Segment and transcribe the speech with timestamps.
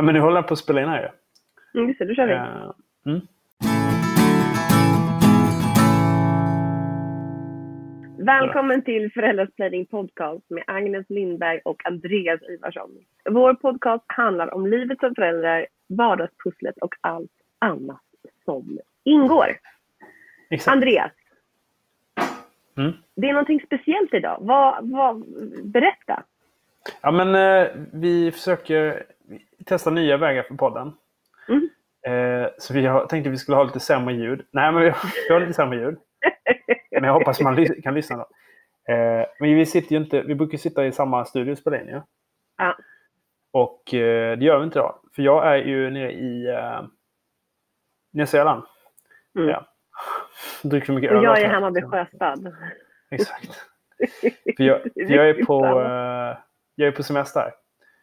[0.00, 1.08] Ja, men nu håller jag på att spela in här ju.
[1.80, 2.32] Mm, just det, då kör vi.
[2.32, 2.70] Eh,
[3.06, 3.20] Mm.
[8.18, 12.90] Välkommen till Föräldrasplaining podcast med Agnes Lindberg och Andreas Ivarsson.
[13.30, 18.02] Vår podcast handlar om livet som föräldrar, vardagspusslet och allt annat
[18.44, 19.56] som ingår.
[20.50, 20.72] Exakt.
[20.74, 21.12] Andreas,
[22.76, 22.92] Mm.
[23.14, 24.38] det är någonting speciellt idag.
[24.40, 25.24] Vad, vad,
[25.64, 26.22] berätta.
[27.02, 29.02] Ja, men eh, vi försöker
[29.66, 30.92] testa nya vägar för podden.
[31.48, 31.68] Mm.
[32.06, 34.46] Eh, så vi har, tänkte vi skulle ha lite sämre ljud.
[34.50, 34.98] Nej, men vi har,
[35.28, 35.98] vi har lite sämre ljud.
[36.90, 38.26] Men jag hoppas man kan lyssna då.
[38.92, 41.86] Eh, men vi sitter ju inte, vi brukar sitta i samma studio och spela in
[41.88, 42.00] ju.
[42.58, 42.76] Ja.
[43.50, 44.98] Och eh, det gör vi inte idag.
[45.14, 46.82] För jag är ju nere i eh,
[48.12, 48.62] Nya Zeeland.
[49.38, 49.48] Mm.
[49.48, 49.66] Ja.
[50.62, 51.22] Dricker mycket Och öl.
[51.24, 52.56] jag att är jag- hemma vid Sjöstad.
[53.10, 53.50] Exakt.
[54.56, 56.38] För jag, för jag, är på, eh,
[56.74, 57.52] jag är på semester.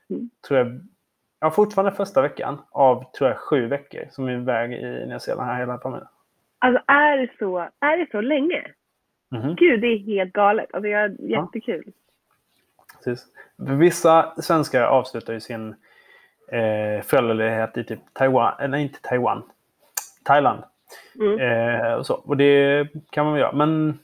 [0.10, 0.30] Mm.
[0.48, 0.82] Tror jag,
[1.40, 5.20] ja, fortfarande första veckan av tror jag, sju veckor som vi är iväg i Nya
[5.20, 6.08] Zeeland här hela familjen.
[6.60, 8.64] Alltså är det så, är det så länge?
[9.32, 9.56] Mhm.
[9.56, 10.74] Gud, det är helt galet.
[10.74, 11.92] Alltså, jag, jättekul.
[13.04, 13.26] Precis.
[13.58, 15.76] För Vissa svenskar avslutar ju sin
[16.52, 19.44] eh, föräldraledighet i typ Taiwan, eller inte Taiwan,
[20.24, 20.64] Thailand.
[21.20, 21.40] Mm.
[21.40, 22.14] Eh, och, så.
[22.14, 23.52] och det kan man väl göra.
[23.52, 24.00] Men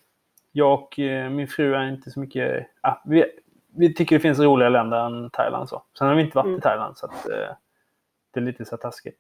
[0.52, 2.68] jag och eh, min fru är inte så mycket...
[2.82, 3.26] Ah, vi,
[3.78, 5.70] vi tycker det finns roligare länder än Thailand.
[5.70, 5.84] Så.
[5.98, 6.58] Sen har vi inte varit Mm.
[6.58, 7.56] i Thailand så att, eh,
[8.34, 9.18] det är lite så taskigt.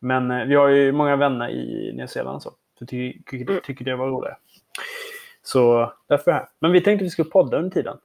[0.00, 2.50] Men eh, vi har ju många vänner i Nya Zeeland så.
[2.78, 3.60] Så ty, tycker, Mm.
[3.64, 4.36] tycker det var roligare.
[5.42, 6.48] Så därför är jag här.
[6.58, 7.98] Men vi tänkte att vi skulle podda under tiden.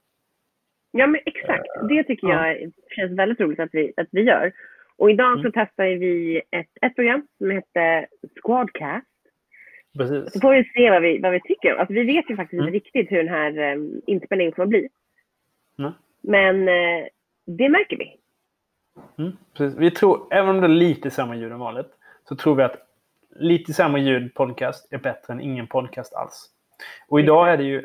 [0.90, 1.64] Ja, men exakt.
[1.88, 2.48] Det tycker Ja.
[2.48, 4.52] jag känns väldigt roligt att vi, att vi gör.
[4.96, 5.52] Och idag så Mm.
[5.54, 8.06] testar vi ett, ett program som heter
[8.42, 9.06] Squadcast.
[9.98, 10.32] Precis.
[10.32, 11.74] Så får vi se vad vi, vad vi tycker.
[11.74, 12.66] Alltså, vi vet ju faktiskt Mm.
[12.74, 14.88] inte riktigt hur den här um, inspelningen kommer att bli.
[15.78, 15.92] Mm.
[16.20, 17.06] Men eh,
[17.46, 18.18] det märker vi.
[19.18, 19.78] Mm, precis.
[19.78, 21.90] Vi tror, även om det är lite sämre ljud än vanligt,
[22.28, 22.76] så tror vi att
[23.36, 26.50] lite sämre ljud podcast är bättre än ingen podcast alls.
[27.08, 27.84] Och idag är det ju,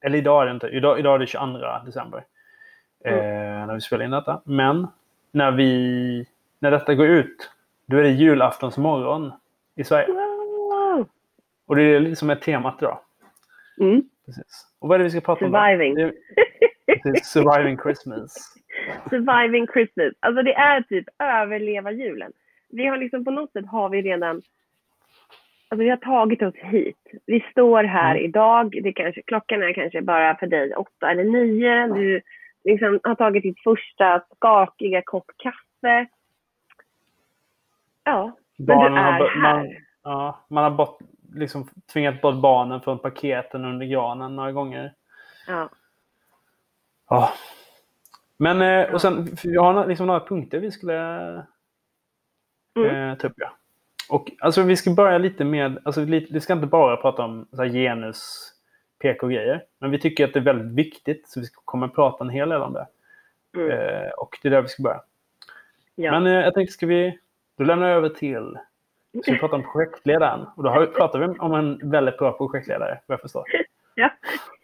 [0.00, 2.24] eller idag är det inte, idag, idag är det 22 december.
[3.04, 4.42] Eh, när vi spelar in detta.
[4.44, 4.86] Men
[5.32, 6.26] när vi,
[6.58, 7.50] när detta går ut,
[7.86, 9.32] då är det julaftonsmorgon
[9.76, 10.06] i Sverige.
[10.08, 11.08] Wow.
[11.66, 12.98] Och det är liksom ett temat idag.
[13.80, 14.02] Mm.
[14.26, 14.66] Precis.
[14.78, 15.52] Och vad är det vi ska prata om?
[15.52, 15.58] då?
[15.58, 16.12] Surviving.
[17.02, 18.54] Precis, surviving Christmas.
[19.10, 20.12] Surviving Christmas.
[20.20, 22.32] Alltså det är typ överleva julen.
[22.70, 24.42] Vi har liksom på något sätt har vi redan
[25.70, 26.96] Alltså vi har tagit oss hit.
[27.26, 28.24] Vi står här Mm.
[28.24, 28.78] idag.
[28.82, 31.86] Det kanske, klockan är kanske bara för dig åtta eller nio.
[31.86, 32.20] Du
[32.64, 36.06] liksom har tagit ditt första skakiga kopp kaffe.
[38.04, 39.56] Ja, men du Barnen har är bör- här.
[39.56, 39.68] man,
[40.04, 40.98] ja, man har bort,
[41.34, 44.92] liksom, tvingat bort barnen från paketen under granen några gånger.
[45.46, 45.68] Ja.
[47.08, 47.32] Ja.
[48.36, 50.94] Men, eh, och sen, vi har liksom några punkter vi skulle
[52.78, 53.10] Mm.
[53.10, 53.34] eh, ta upp.
[53.36, 53.50] Ja.
[54.08, 57.62] Och, alltså, vi ska börja lite med, alltså, vi ska inte bara prata om så
[57.62, 58.52] här, genus,
[59.02, 59.64] PK-grejer.
[59.78, 62.48] Men vi tycker att det är väldigt viktigt, så vi komma och prata en hel
[62.48, 62.86] del om det.
[63.56, 63.70] Mm.
[63.70, 65.02] Eh, och det är där vi ska börja.
[65.94, 66.12] ja.
[66.12, 67.18] Men eh, jag tänkte, ska vi...
[67.58, 68.58] Då lämnar jag över till...
[69.22, 70.46] Ska vi prata om projektledaren?
[70.56, 73.44] Och då har, pratar vi om en väldigt bra projektledare, vad jag förstår.
[73.94, 74.10] Ja.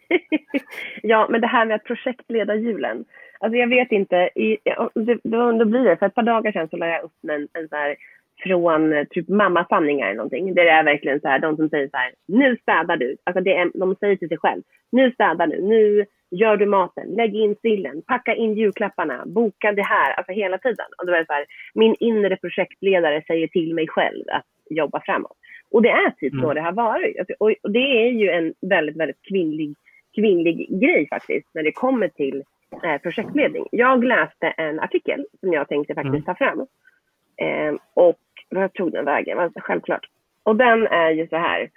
[1.01, 3.05] ja, men det här med att projektleda julen.
[3.39, 4.57] Alltså jag vet inte, i,
[4.93, 5.97] det, var under blir det.
[5.97, 7.95] För ett par dagar sedan så la jag upp en, en så här
[8.43, 10.53] från typ mammasanningar eller någonting.
[10.53, 13.17] Där det är verkligen så här, de som säger så här, nu städar du.
[13.23, 14.61] Alltså det är, de säger till sig själv,
[14.91, 19.83] nu städar du, nu gör du maten, lägg in sillen, packa in julklapparna, boka det
[19.83, 20.85] här, alltså hela tiden.
[20.97, 25.01] Och då är det så här, min inre projektledare säger till mig själv att jobba
[25.05, 25.37] framåt.
[25.71, 26.55] Och det är typ så Mm.
[26.55, 27.19] det har varit.
[27.19, 29.75] Alltså, och det är ju en väldigt, väldigt kvinnlig,
[30.15, 32.43] kvinnlig grej faktiskt när det kommer till
[32.83, 33.65] eh, projektledning.
[33.71, 36.23] Jag läste en artikel som jag tänkte faktiskt Mm.
[36.23, 36.59] ta fram.
[37.37, 39.51] Eh, och vad tog den vägen?
[39.55, 40.05] Självklart.
[40.43, 41.69] Och den är ju så här.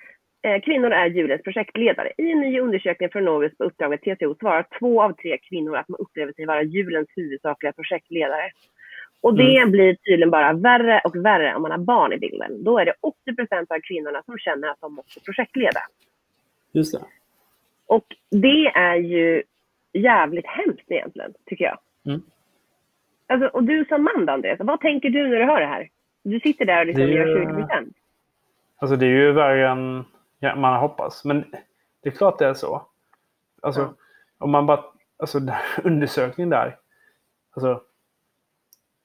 [0.43, 2.13] Eh, kvinnor är julens projektledare.
[2.19, 5.77] I en ny undersökning från Novus på uppdrag av TCO svarar två av tre kvinnor
[5.77, 8.51] att man upplever sig vara julens huvudsakliga projektledare.
[9.21, 12.65] Och det blir tydligen bara värre och värre om man har barn i bilden.
[12.65, 15.81] Då är det 80 procent av kvinnorna som känner att de måste projektleda.
[16.73, 17.01] Just det.
[17.89, 19.43] Och det är ju
[19.93, 21.79] jävligt hemskt egentligen, tycker jag.
[22.07, 22.23] Mm.
[23.27, 25.89] Alltså, och du som man då, Andreas, vad tänker du när du hör det här?
[26.23, 27.97] Du sitter där och liksom ju- gör 20 procent.
[28.77, 30.05] Alltså det är ju värre än
[30.39, 31.25] ja, man har hoppats.
[31.25, 31.45] Men
[32.03, 32.87] det är klart det är så.
[33.63, 33.95] Alltså, Ja.
[34.39, 34.85] om man bara...
[35.17, 35.39] Alltså
[35.85, 36.77] undersökningen där.
[37.51, 37.83] Alltså,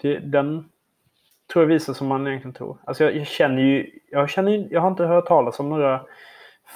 [0.02, 0.70] det, den
[1.54, 2.78] tror jag visar som man egentligen tror.
[2.86, 4.00] Alltså jag, jag känner ju...
[4.12, 6.06] Jag, känner, jag har inte hört talas om några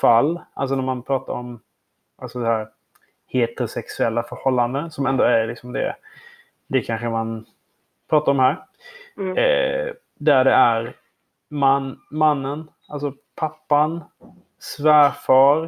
[0.01, 0.42] fall.
[0.53, 1.60] Alltså när man pratar om
[2.18, 2.69] alltså det här
[3.28, 4.92] heterosexuella förhållanden.
[4.92, 5.96] Som ändå är liksom det...
[6.68, 7.46] Det kanske man
[8.10, 8.66] pratar om här.
[9.18, 9.38] Mm.
[9.38, 10.96] Eh, där det är
[11.50, 14.04] man, mannen, alltså pappan,
[14.60, 15.64] svärfar,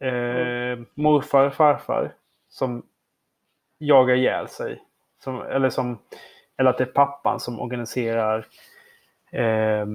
[0.00, 2.14] eh, morfar, farfar
[2.48, 2.82] som
[3.78, 4.82] jagar ihjäl sig.
[5.24, 5.98] Som, eller, som,
[6.56, 8.46] eller att det är pappan som organiserar
[9.30, 9.86] eh,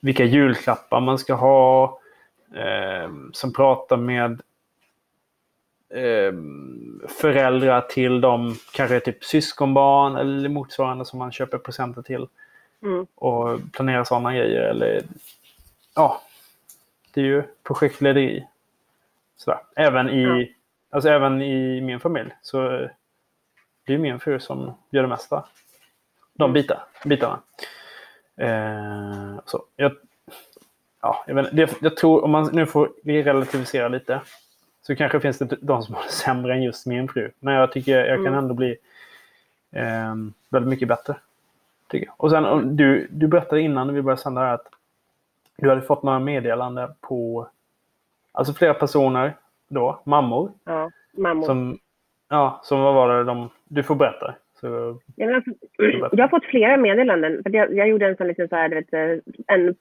[0.00, 2.00] vilka julklappar man ska ha.
[2.54, 4.40] Eh, som pratar med
[5.90, 6.32] eh,
[7.08, 12.26] föräldrar till de kanske typ syskonbarn eller motsvarande som man köper presenter till.
[12.82, 13.06] Mm.
[13.14, 14.60] Och planerar sådana grejer.
[14.62, 15.02] Eller,
[15.94, 16.22] ja,
[17.14, 18.46] det är ju projektlederi.
[19.36, 19.60] Sådär.
[19.76, 20.46] Även, i, Ja.
[20.90, 22.88] alltså, även i min familj så
[23.86, 25.44] det är min fru som gör det mesta.
[26.34, 26.52] De Mm.
[26.52, 27.40] bitar, bitarna.
[28.36, 29.92] Eh, så, jag,
[31.02, 34.20] ja, jag, vet, det, jag tror, om man nu får vi relativisera lite,
[34.82, 37.30] så kanske finns det de som har det sämre än just min fru.
[37.40, 38.38] Men jag tycker jag kan Mm.
[38.38, 38.76] ändå bli
[39.72, 40.14] eh,
[40.48, 41.16] väldigt mycket bättre.
[41.88, 42.14] Tycker jag.
[42.16, 44.66] Och sen, du, du berättade innan vi började sända här att
[45.56, 47.48] du hade fått några meddelanden på
[48.32, 49.34] alltså flera personer
[49.68, 51.42] då, mammor, Ja, mammor.
[51.46, 51.78] som,
[52.28, 54.34] ja, som vad var det de, du får berätta.
[54.60, 55.50] Så, Ja, men alltså,
[56.16, 57.42] jag har fått flera meddelanden.
[57.42, 59.74] För jag, jag gjorde en sån liten så här, vet, en,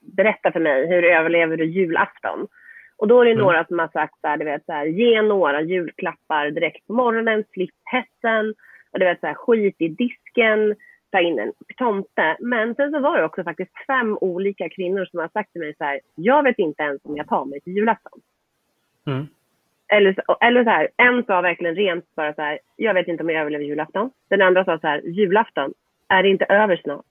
[0.00, 2.48] berätta för mig, hur överlever du julafton?
[2.96, 3.42] Och då är det Mm.
[3.44, 6.92] några som har sagt så här, du vet, så här, ge några julklappar direkt på
[6.92, 8.54] morgonen, slipp hetsen,
[8.92, 10.74] och du vet, så här, skit i disken,
[11.10, 12.36] ta in en tomte.
[12.40, 15.74] Men sen så var det också faktiskt fem olika kvinnor som har sagt till mig
[15.78, 18.20] så här, jag vet inte ens om jag tar mig till julafton.
[19.06, 19.26] mm,
[19.88, 23.30] Eller, eller så här, en sa verkligen rent bara så här, jag vet inte om
[23.30, 24.10] jag överlever julafton.
[24.30, 25.72] Den andra sa så här, julafton,
[26.08, 27.06] är det inte över snart?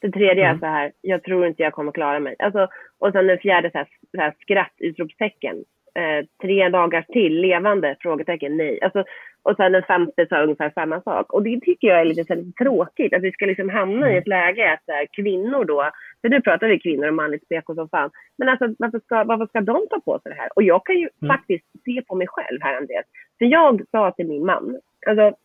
[0.00, 0.60] Den tredje är Mm.
[0.60, 2.36] så här, jag tror inte jag kommer klara mig.
[2.38, 2.68] Alltså,
[2.98, 5.56] och sen den fjärde så här, så här skratt, utropstecken.
[5.94, 7.96] Eh, tre dagar till, levande?
[8.00, 8.78] Frågetecken, nej.
[8.82, 9.04] Alltså,
[9.42, 11.32] och sen den femte sa ungefär samma sak.
[11.32, 14.12] Och det tycker jag är lite, så här, lite tråkigt, att vi ska liksom hamna
[14.12, 17.44] i ett läge att så här, kvinnor då, för nu pratar vi kvinnor och manligt
[17.44, 18.10] speko som fan.
[18.38, 20.48] Men alltså varför ska, varför ska de ta på sig det här?
[20.56, 21.36] Och jag kan ju Mm.
[21.36, 23.04] faktiskt se på mig själv här Andreas.
[23.38, 25.36] För jag sa till min man, alltså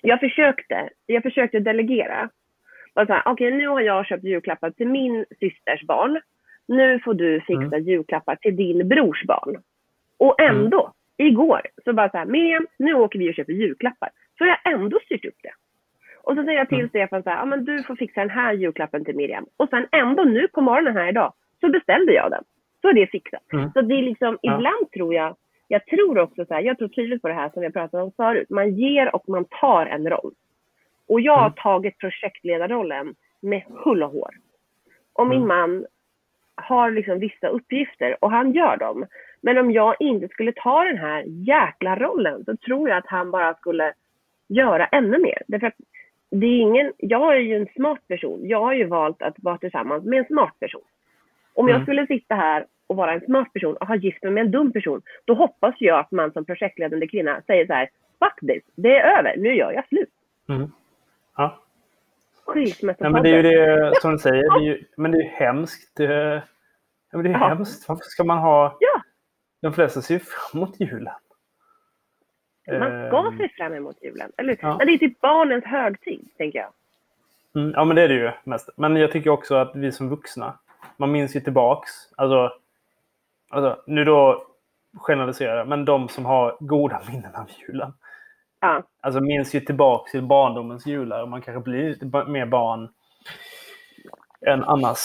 [0.00, 2.28] jag försökte, jag försökte delegera.
[2.94, 6.20] Bara så här, Okej, nu har jag köpt julklappar till min systers barn.
[6.68, 9.56] Nu får du fixa julklappar till din brors barn.
[10.18, 14.08] Och ändå, igår, så bara så här, Miriam, nu åker vi och köper julklappar.
[14.38, 15.52] Så har jag ändå styrt upp det.
[16.22, 16.88] Och så säger jag till Mm.
[16.88, 19.46] Stefan så här, ja men du får fixa den här julklappen till Miriam.
[19.56, 22.44] Och sen ändå nu på morgonen här idag, så beställde jag den.
[22.80, 23.52] Så är det fixat.
[23.52, 23.70] Mm.
[23.72, 24.54] Så det är liksom, Ja.
[24.54, 25.36] ibland tror jag,
[25.68, 28.12] jag tror också så här, jag tror tydligt på det här som jag pratade om
[28.16, 28.50] förut.
[28.50, 30.32] Man ger och man tar en roll.
[31.12, 31.52] Och jag har Mm.
[31.56, 34.30] tagit projektledarrollen med hull och hår.
[35.12, 35.48] Och min Mm.
[35.48, 35.86] man
[36.54, 39.06] har liksom vissa uppgifter och han gör dem.
[39.40, 43.30] Men om jag inte skulle ta den här jäkla rollen så tror jag att han
[43.30, 43.92] bara skulle
[44.48, 45.42] göra ännu mer.
[45.46, 45.74] Därför att
[46.30, 48.40] det är ingen, jag är ju en smart person.
[48.48, 50.82] Jag har ju valt att vara tillsammans med en smart person.
[51.54, 51.84] Om jag Mm.
[51.84, 54.72] skulle sitta här och vara en smart person och ha gift mig med en dum
[54.72, 57.88] person, då hoppas jag att man som projektledande kvinna säger så här,
[58.18, 60.10] fuck this, det är över, nu gör jag slut.
[60.48, 60.72] mm.
[61.36, 61.58] Ja.
[62.46, 63.12] Ja, Skilsmässopodden.
[63.12, 64.42] men det är ju det som du säger.
[64.42, 65.90] Det är ju, men det är ju hemskt.
[65.96, 66.04] Det,
[67.10, 67.48] ja, men det är Ja.
[67.48, 67.88] hemskt.
[67.88, 68.76] Varför ska man ha...
[68.80, 69.02] Ja.
[69.60, 71.14] De flesta ser ju fram emot julen.
[72.66, 74.32] Man ska Ehm, se fram emot julen.
[74.36, 74.76] Eller, Ja.
[74.78, 76.68] men det är typ barnens högtid, tänker jag.
[77.62, 78.68] Mm, ja, men det är det ju mest.
[78.76, 80.58] Men jag tycker också att vi som vuxna,
[80.96, 81.90] man minns ju tillbaks.
[82.16, 82.52] Alltså,
[83.50, 84.46] alltså nu då
[84.94, 87.92] generaliserar jag, men de som har goda minnen av julen.
[88.62, 88.82] Ja.
[89.00, 91.22] Alltså minns ju tillbaks till barndomens jular.
[91.22, 92.88] Och man kanske blir lite mer barn
[94.46, 94.98] än annars,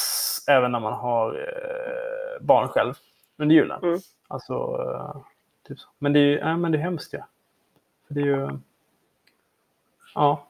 [0.49, 2.93] även när man har eh, barn själv
[3.37, 3.83] under julen.
[3.83, 3.99] Mm.
[4.27, 5.21] Alltså, eh,
[5.67, 5.89] typ så.
[5.99, 7.27] Men det är ju ja, men det är hemskt ja.
[8.07, 8.49] För det är ju...
[10.15, 10.43] Ja.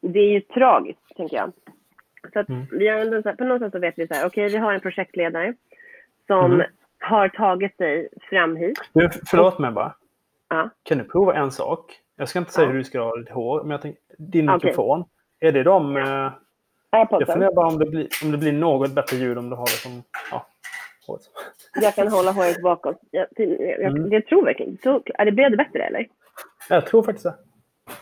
[0.00, 1.52] Det är ju tragiskt, tänker jag.
[2.32, 2.66] Så att Mm.
[2.70, 4.56] vi har ändå, så här- på något sätt så vet vi så här, okej, vi
[4.56, 5.54] har en projektledare
[6.26, 6.66] som Mm.
[7.00, 8.78] har tagit sig fram hit.
[8.92, 9.94] Du, förlåt mig bara.
[10.48, 10.70] Ja.
[10.82, 11.98] Kan du prova en sak?
[12.16, 12.70] Jag ska inte säga Ja.
[12.70, 14.54] hur du ska ha ditt hår, men jag tänker, din Okej.
[14.68, 15.04] mikrofon.
[15.40, 15.96] Är det de...
[15.96, 16.32] Eh,
[16.90, 19.64] jag funderar bara om det, blir, om det blir något bättre ljud om du har
[19.64, 20.02] det som...
[20.30, 20.46] Ja,
[21.06, 21.22] håret.
[21.80, 23.00] Jag kan hålla håret bakåt.
[23.10, 24.12] Jag, jag, Mm.
[24.12, 26.06] jag tror verkligen så, Är det blev det bättre eller?
[26.68, 27.34] Jag tror faktiskt det.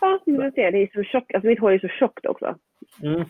[0.00, 0.70] Ja, du ser.
[0.72, 1.34] Det är så tjockt.
[1.34, 2.54] Alltså mitt hår är så tjockt också.
[3.02, 3.24] Mm.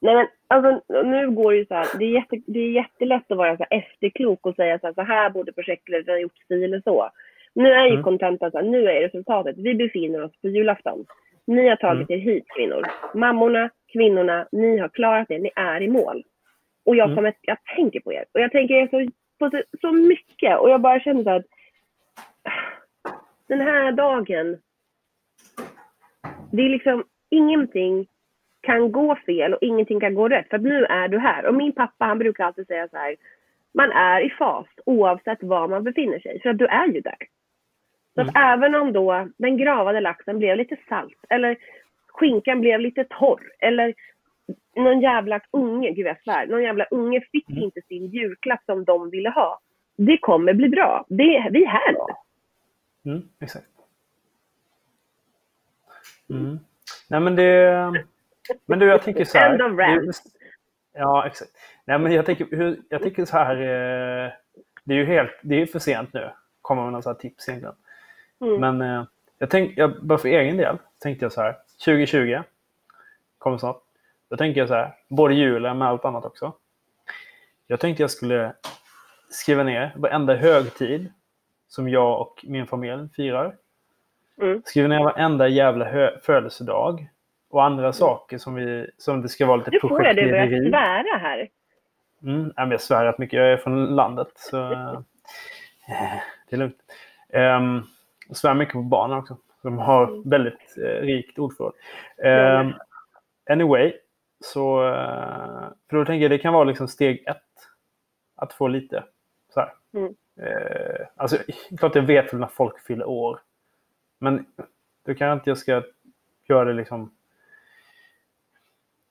[0.00, 1.86] Nej men alltså nu går det ju så här.
[1.98, 5.02] Det är, jätte, det är jättelätt att vara så efterklok och säga så här, så
[5.02, 7.10] här borde projektledaren gjort si eller så.
[7.54, 8.02] Nu är ju Mm.
[8.02, 9.56] kontentan här, nu är resultatet.
[9.58, 11.06] Vi befinner oss på julafton.
[11.46, 12.82] Ni har tagit er hit kvinnor.
[13.14, 15.38] Mammorna, kvinnorna, ni har klarat det.
[15.38, 16.22] Ni är i mål.
[16.86, 17.16] Och jag, Mm.
[17.16, 18.24] kommer, jag tänker på er.
[18.34, 20.58] Och jag tänker er så, på så, så mycket.
[20.58, 21.44] Och jag bara känner så att
[23.48, 24.56] den här dagen.
[26.52, 28.06] Det är liksom ingenting
[28.60, 30.48] kan gå fel och ingenting kan gå rätt.
[30.50, 31.46] För nu är du här.
[31.46, 33.16] Och min pappa han brukar alltid säga så här.
[33.74, 36.40] Man är i fas oavsett var man befinner sig.
[36.42, 37.16] För att du är ju där.
[38.14, 38.52] Så att mm.
[38.52, 41.56] även om då den gravade laxen blev lite salt eller
[42.08, 43.94] skinkan blev lite torr eller
[44.76, 47.62] någon jävla unge, gud jag svär, någon jävla unge fick mm.
[47.62, 49.60] inte sin julklapp som de ville ha.
[49.96, 51.04] Det kommer bli bra.
[51.08, 52.14] Det, vi är här nu.
[53.10, 53.66] Mm, exakt.
[56.30, 56.58] Mm.
[57.10, 57.92] Nej men det...
[58.66, 59.50] Men du, jag tänker så här.
[59.50, 60.22] End of rant.
[60.92, 61.50] Ja, exakt.
[61.84, 63.56] Nej men jag tänker, jag tänker så här.
[63.56, 64.32] Eh,
[64.84, 66.30] det är ju helt, det är för sent nu.
[66.62, 67.74] Kommer med några tips egentligen.
[68.46, 68.60] Mm.
[68.60, 69.04] Men eh,
[69.38, 71.56] jag tänkte, jag, bara för egen del tänkte jag så här.
[71.84, 72.42] 2020
[73.38, 73.80] kommer snart.
[74.30, 76.52] Då tänker jag så här, både julen med allt annat också.
[77.66, 78.52] Jag tänkte jag skulle
[79.28, 81.12] skriva ner varenda högtid
[81.68, 83.56] som jag och min familj firar.
[84.40, 84.62] Mm.
[84.64, 87.08] Skriva ner varenda jävla födelsedag.
[87.50, 87.92] Och andra mm.
[87.92, 90.24] saker som, vi, som det ska vara lite projektlederi.
[90.24, 91.48] Nu får jag dig börja svära här.
[92.22, 93.38] Mm, jag svär rätt mycket.
[93.38, 94.28] Jag är från landet.
[94.34, 95.00] Så, äh,
[96.50, 96.78] det är lugnt.
[97.32, 97.86] Um,
[98.28, 99.36] jag svär mycket på barnen också.
[99.62, 100.22] De har mm.
[100.30, 101.72] väldigt eh, rikt ordförråd.
[102.24, 102.74] Um,
[103.50, 103.92] anyway,
[104.40, 107.40] så uh, för då tänker jag det kan vara liksom steg ett.
[108.36, 109.04] Att få lite
[109.54, 109.72] så här.
[109.94, 110.14] Mm.
[110.40, 111.36] Uh, alltså,
[111.78, 113.40] klart jag vet när folk fyller år.
[114.18, 114.46] Men
[115.06, 115.82] då kanske inte jag ska
[116.48, 117.10] göra det liksom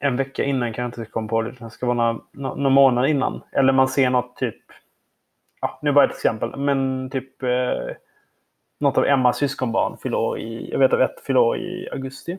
[0.04, 1.52] en vecka innan kan jag inte komma på det.
[1.52, 3.42] Det ska vara några, några månader innan.
[3.52, 4.62] Eller man ser något typ,
[5.62, 7.96] ja, nu bara ett exempel, men typ eh,
[8.84, 12.32] något av Emmas syskonbarn fyller år i, jag vet att ett fyller år i augusti.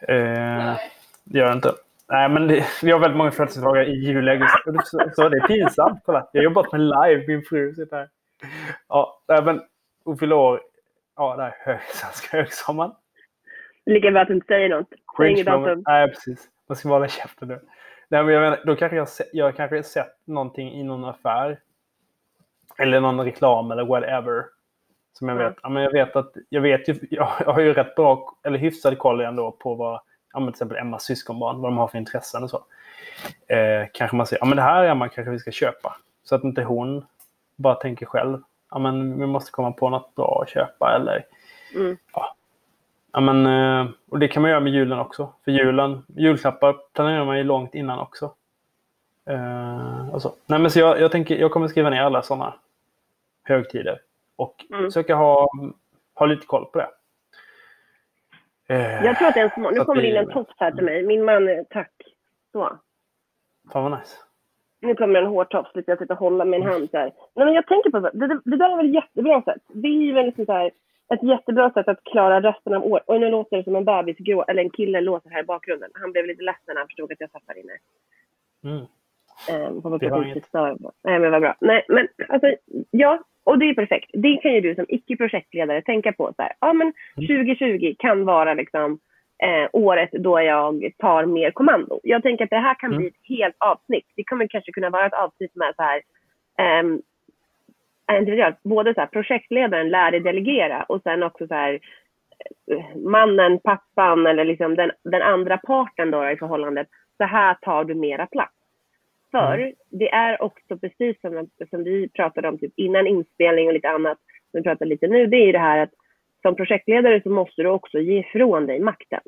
[0.00, 0.76] Eh,
[1.24, 1.72] det gör det inte.
[2.08, 4.70] Nej, men det, vi har väldigt många födelsedagar i juli, augusti.
[4.84, 6.00] Så, så det är pinsamt.
[6.04, 8.08] Kolla, jag har jobbat med live, min fru sitter här.
[8.88, 9.62] Ja, men
[10.04, 10.60] hon fyller år,
[11.16, 12.92] ja, där, hög, svenska högsommaren.
[13.86, 14.88] Lika bra att du inte säger något.
[15.16, 15.86] Cringe moment.
[15.86, 16.48] Nej, precis.
[16.68, 17.60] Man ska hålla käften nu.
[18.08, 21.60] Nej, men jag menar, då kanske jag, jag kanske sett någonting i någon affär.
[22.78, 24.44] Eller någon reklam eller whatever.
[25.12, 25.56] Som jag vet.
[25.62, 28.98] Ja, men jag vet att jag vet ju, jag har ju rätt bra, eller hyfsad
[28.98, 30.00] koll ändå på vad,
[30.32, 32.64] ja, men till exempel Emmas syskonbarn, vad de har för intressen och så.
[33.46, 35.96] Eh, kanske man säger, ja men det här Emma kanske vi ska köpa.
[36.24, 37.06] Så att inte hon
[37.56, 41.24] bara tänker själv, ja men vi måste komma på något bra att köpa eller
[41.74, 41.96] mm.
[42.14, 42.36] ja,
[43.12, 45.32] Ja, men, eh, och det kan man göra med julen också.
[45.44, 48.34] För julen, julklappar planerar man ju långt innan också.
[50.12, 50.34] Alltså.
[50.46, 52.54] Nej, men så jag, jag, tänker, jag kommer skriva ner alla sådana
[53.42, 54.00] högtider.
[54.42, 54.84] Och mm.
[54.84, 55.48] försöka ha,
[56.14, 56.88] ha lite koll på det.
[58.74, 59.74] Uh, jag tror att det är en smart...
[59.74, 61.02] Nu kommer det in en tops här till mig.
[61.02, 61.92] Min man, tack.
[62.52, 62.78] Så.
[63.72, 64.16] Fan vad nice.
[64.80, 67.12] Nu kommer en hårtops, jag sitter och håller en hand så här.
[67.34, 69.62] Nej, men jag tänker på det, det, det där är väl jättebra sätt.
[69.68, 70.70] Det är ju väldigt så här
[71.14, 73.04] ett jättebra sätt att klara resten av året.
[73.06, 75.90] Och nu låter det som en bebis grå, eller en kille låter här i bakgrunden.
[75.94, 77.72] Han blev lite ledsen när han förstod att jag satt här inne.
[78.64, 78.86] Mm.
[79.84, 80.52] Um, det var inget.
[80.52, 81.54] Nej, men vad bra.
[81.60, 82.54] Nej, men alltså,
[82.90, 84.10] ja, och det är perfekt.
[84.12, 86.32] Det kan ju du som icke-projektledare tänka på.
[86.36, 87.94] Så här, ja, men 2020 mm.
[87.98, 88.98] kan vara liksom
[89.42, 92.00] eh, året då jag tar mer kommando.
[92.02, 92.98] Jag tänker att det här kan mm.
[92.98, 94.06] bli ett helt avsnitt.
[94.16, 96.02] Det kommer kanske kunna vara ett avsnitt med så här,
[96.80, 97.02] um,
[98.18, 98.62] individuellt.
[98.62, 101.80] Både så här, projektledaren lär dig delegera och sen också så här,
[102.96, 106.88] mannen, pappan eller liksom den, den andra parten då i förhållandet.
[107.16, 108.54] Så här tar du mera plats.
[109.32, 109.74] För mm.
[109.90, 114.18] det är också precis som, som vi pratade om typ innan inspelning och lite annat,
[114.50, 115.92] som vi pratar lite nu, det är ju det här att
[116.42, 119.20] som projektledare så måste du också ge ifrån dig makten.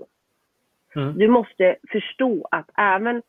[0.97, 1.19] Mm.
[1.19, 3.23] Du måste förstå att även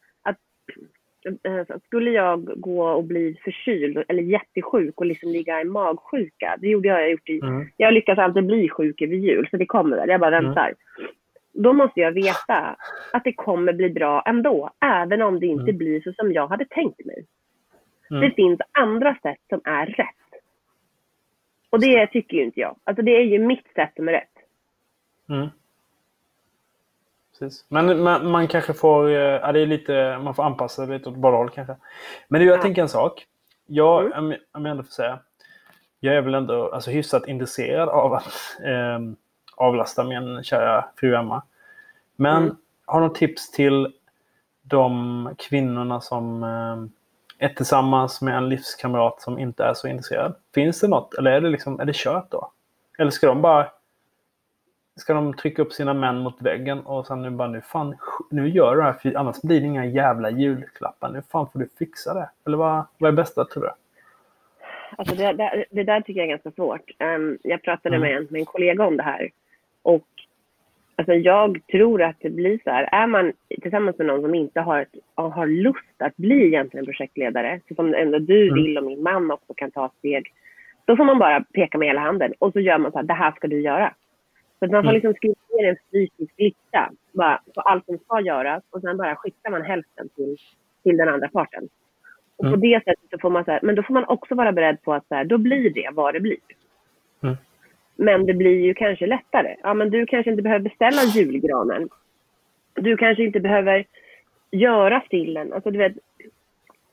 [1.26, 6.68] Eh, skulle jag gå och bli förkyld eller jättesjuk och liksom ligga i magsjuka, det
[6.68, 7.68] gjorde jag, jag gjort i, mm.
[7.78, 10.46] jag lyckas alltid bli sjuk över jul, så det kommer väl, jag bara mm.
[10.46, 10.66] väntar.
[10.66, 11.12] Mm.
[11.56, 12.76] Då måste jag veta
[13.14, 15.78] att det kommer bli bra ändå, även om det inte mm.
[15.78, 17.26] blir så som jag hade tänkt mig.
[18.10, 18.22] Mm.
[18.22, 20.42] Det finns andra sätt som är rätt.
[21.70, 22.76] Och det tycker ju inte jag.
[22.84, 24.30] Alltså det är ju mitt sätt som är rätt.
[25.30, 25.48] Mm.
[27.40, 27.66] Precis.
[27.68, 31.10] Men man, man, kanske får, eh, ja, det är lite, man får anpassa det lite
[31.10, 31.76] åt båda håll kanske.
[32.28, 32.62] Men du, jag ja.
[32.62, 33.26] tänker en sak.
[33.66, 34.36] Jag, mm.
[34.52, 35.20] om jag ändå får säga,
[36.00, 39.00] jag är väl ändå alltså, hyfsat intresserad av att eh,
[39.56, 41.44] avlasta min kära fru Emma.
[42.16, 42.56] Men mm.
[42.86, 43.94] har du något tips till
[44.62, 50.36] de kvinnorna som eh, är tillsammans med en livskamrat som inte är så intresserad?
[50.54, 51.14] Finns det något?
[51.14, 52.52] Eller är det, liksom, är det kört då?
[52.98, 53.68] Eller ska de bara
[54.96, 57.98] ska de trycka upp sina män mot väggen och sen nu bara nu fan,
[58.32, 61.10] nu gör du det här för annars blir det inga jävla julklappar.
[61.10, 62.30] Nu fan får du fixa det.
[62.46, 63.70] Eller vad, vad är bästa tror du?
[64.98, 66.92] Alltså det, det, det där tycker jag är ganska svårt.
[67.00, 68.10] Um, jag pratade mm.
[68.10, 69.30] med, en, med en kollega om det här
[69.86, 70.08] och
[70.98, 74.62] Alltså jag tror att det blir så här, är man tillsammans med någon som inte
[74.62, 78.56] har, ett, har lust att bli egentligen projektledare, så som ändå du Mm.
[78.56, 80.34] vill och min man också kan ta steg,
[80.86, 83.14] då får man bara peka med hela handen och så gör man så här, det
[83.14, 83.94] här ska du göra.
[84.60, 84.94] Så att man får Mm.
[84.94, 89.16] liksom skriva ner en fysisk lista bara, på allt som ska göras och sen bara
[89.16, 90.38] skickar man hälften till,
[90.84, 91.64] till den andra parten.
[92.38, 94.52] Och på det sättet så får man så här, men då får man också vara
[94.52, 96.38] beredd på att så här, då blir det vad det blir.
[97.96, 99.56] Men det blir ju kanske lättare.
[99.64, 101.90] Ja, men du kanske inte behöver beställa julgranen.
[102.74, 103.86] Du kanske inte behöver
[104.52, 105.54] göra stillen.
[105.54, 105.94] Alltså, du vet,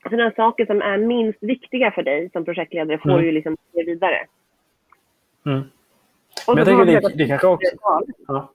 [0.03, 3.25] sådana saker som är minst viktiga för dig som projektledare får Mm.
[3.25, 4.27] ju liksom ge vidare.
[5.47, 5.63] Mm.
[6.47, 7.77] Men jag tänker det, det kanske också...
[8.27, 8.53] Ja.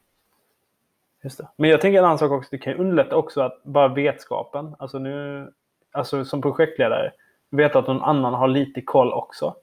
[1.24, 1.48] Just det.
[1.56, 2.48] Men jag tänker en annan sak också.
[2.52, 4.76] Det kan underlätta också att bara vetskapen.
[4.80, 5.48] Alltså nu...
[5.92, 7.12] Alltså som projektledare.
[7.50, 9.56] Veta att någon annan har lite koll också.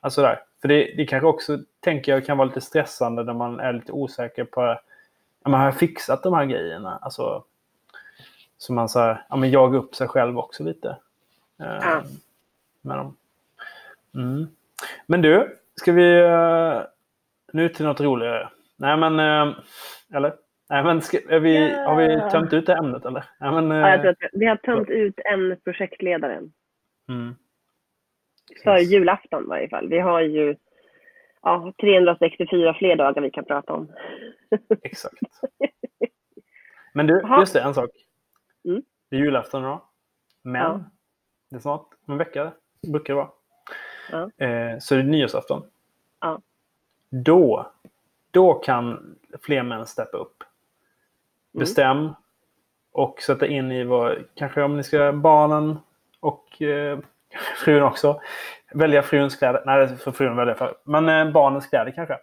[0.00, 0.40] Alltså där.
[0.60, 3.92] För det, det kanske också, tänker jag, kan vara lite stressande när man är lite
[3.92, 4.60] osäker på...
[5.44, 6.98] Ja, men har fixat de här grejerna?
[7.02, 7.44] Alltså...
[8.58, 10.88] Så man så här, ja, men jagar upp sig själv också lite.
[11.60, 12.02] Eh, Ja.
[12.80, 13.16] Med dem.
[14.14, 14.46] Mm.
[15.06, 16.18] Men du, ska vi...
[16.20, 16.82] eh,
[17.52, 18.48] nu till något roligare.
[18.76, 19.20] Nej men...
[19.20, 19.54] eh,
[20.14, 20.32] Eller?
[20.70, 21.82] Nej men ska, vi, Ja.
[21.88, 23.24] har vi tömt ut det ämnet eller?
[23.40, 26.52] Nej, men, Ja, jag eh, tror att vi har tömt ut en projektledaren.
[27.08, 27.36] mm.
[28.64, 29.88] För julafton i varje fall.
[29.88, 30.56] Vi har ju
[31.42, 33.92] ja, 364 fler dagar vi kan prata om.
[34.82, 35.18] Exakt.
[36.92, 37.40] Men du, Jaha.
[37.40, 37.90] just det, en sak.
[38.64, 38.82] Mm.
[39.10, 39.80] Det är julafton idag.
[40.42, 40.80] Men Ja.
[41.50, 42.52] det är snart om en vecka.
[42.92, 43.30] Brukar det vara.
[44.10, 44.46] Ja.
[44.46, 45.62] Eh, så det är nyårsafton.
[46.20, 46.40] Ja.
[47.10, 47.72] Då,
[48.30, 50.42] då kan fler män steppa upp.
[50.42, 51.60] Mm.
[51.60, 52.10] Bestäm
[52.92, 55.78] och sätta in i vad, kanske om ni ska barnen
[56.20, 56.98] och eh,
[57.64, 58.20] frun också.
[58.74, 59.62] Välja fruns kläder.
[59.66, 60.74] Nej, det får frun välja för.
[60.84, 62.16] Men eh, barnens kläder kanske.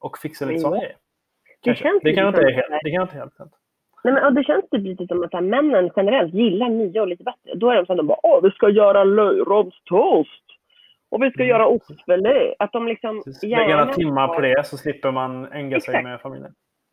[0.00, 0.60] Och fixa lite Ja.
[0.60, 0.96] sådana grejer.
[1.62, 2.80] Det känns det kan inte helt, det här.
[2.84, 3.52] det kan inte helt hänt.
[4.04, 7.24] Nej, men, och det känns typ lite som att här, männen generellt gillar nyår lite
[7.24, 7.54] bättre.
[7.54, 10.42] Då är de så här, de bara åh, vi ska göra löjromstoast.
[11.08, 11.48] Och vi ska Mm.
[11.50, 12.54] göra ostfilé.
[12.58, 16.52] Att de liksom Lägga några timmar på det så slipper man ägna sig med familjen.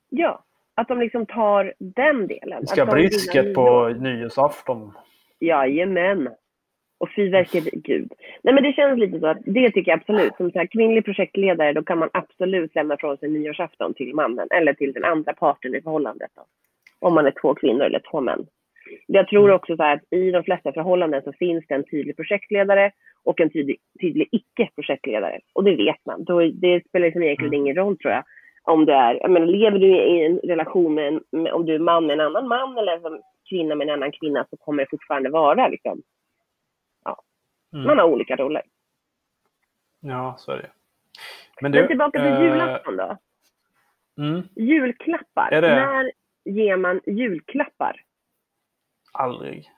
[0.09, 0.43] Ja,
[0.75, 2.57] att de liksom tar den delen.
[2.61, 3.93] Vi ska ha de brisket på nyår.
[3.99, 4.93] nyårsafton.
[5.39, 6.29] Jajamän.
[6.97, 8.11] Och fyrverkeri, gud.
[8.43, 10.35] Nej men det känns lite så att det tycker jag absolut.
[10.37, 14.47] Som så här, kvinnlig projektledare då kan man absolut lämna från sig nyårsafton till mannen
[14.51, 16.31] eller till den andra parten i förhållandet.
[16.35, 16.41] Då.
[17.07, 18.45] Om man är två kvinnor eller två män.
[19.07, 19.55] Jag tror Mm.
[19.55, 22.91] också så här att i de flesta förhållanden så finns det en tydlig projektledare
[23.23, 25.39] och en tydlig, tydlig icke-projektledare.
[25.53, 26.23] Och det vet man.
[26.23, 27.61] Då, det spelar liksom egentligen Mm.
[27.61, 28.23] ingen roll tror jag.
[28.65, 31.75] Om du är, jag menar, lever du i en relation med, en, med, om du
[31.75, 34.83] är man med en annan man eller som kvinna med en annan kvinna så kommer
[34.83, 36.01] det fortfarande vara liksom,
[37.73, 37.85] Mm.
[37.87, 38.61] man har olika roller.
[39.99, 40.69] Ja, så är det.
[41.61, 43.17] Men, Men tillbaka till eh, julafton då.
[44.17, 45.61] Mm, Julklappar.
[45.61, 46.11] När
[46.45, 48.01] ger man julklappar?
[49.11, 49.69] aldrig.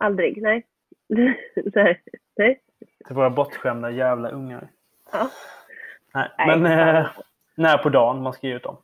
[0.00, 0.42] Aldrig?
[0.42, 0.66] Nej.
[1.74, 2.02] Nej.
[2.36, 2.60] Nej.
[3.06, 4.68] Till våra bortskämda jävla ungar.
[5.12, 5.30] Ja.
[6.14, 7.06] Nej, Nej, men eh,
[7.54, 8.76] när på dagen man ska ge ut dem.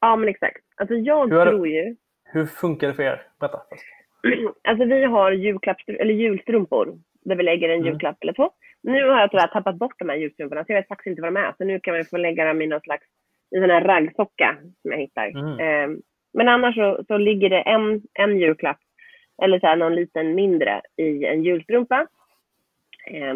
[0.00, 0.64] ja, men exakt.
[0.76, 1.96] Alltså jag Hur är det- tror ju...
[2.24, 3.22] Hur funkar det för er?
[3.38, 3.62] Berätta.
[3.70, 3.84] först.
[4.68, 7.86] Alltså vi har julklapps, eller julstrumpor där vi lägger en Mm.
[7.86, 8.50] julklapp eller två.
[8.82, 11.34] Nu har jag tyvärr tappat bort de här julstrumporna så jag vet faktiskt inte vad
[11.34, 11.54] de är.
[11.58, 13.06] Så nu kan man få lägga dem i någon slags
[13.56, 15.26] i sån här raggsocka som jag hittar.
[15.28, 15.60] Mm.
[15.60, 15.98] Eh,
[16.32, 18.78] men annars så, så ligger det en, en julklapp
[19.42, 22.06] eller så här någon liten mindre i en julstrumpa.
[23.06, 23.34] Eh,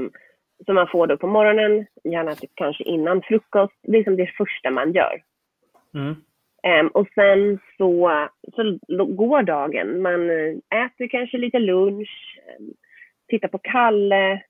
[0.66, 3.79] som man får då på morgonen, gärna typ kanske innan frukost.
[3.83, 5.23] Det är som det första man gör.
[5.94, 6.14] Mm.
[6.62, 10.03] Ehm, och sen så, så går dagen.
[10.03, 12.38] Man eh, äter kanske lite lunch,
[13.35, 14.42] tittar på Kalle.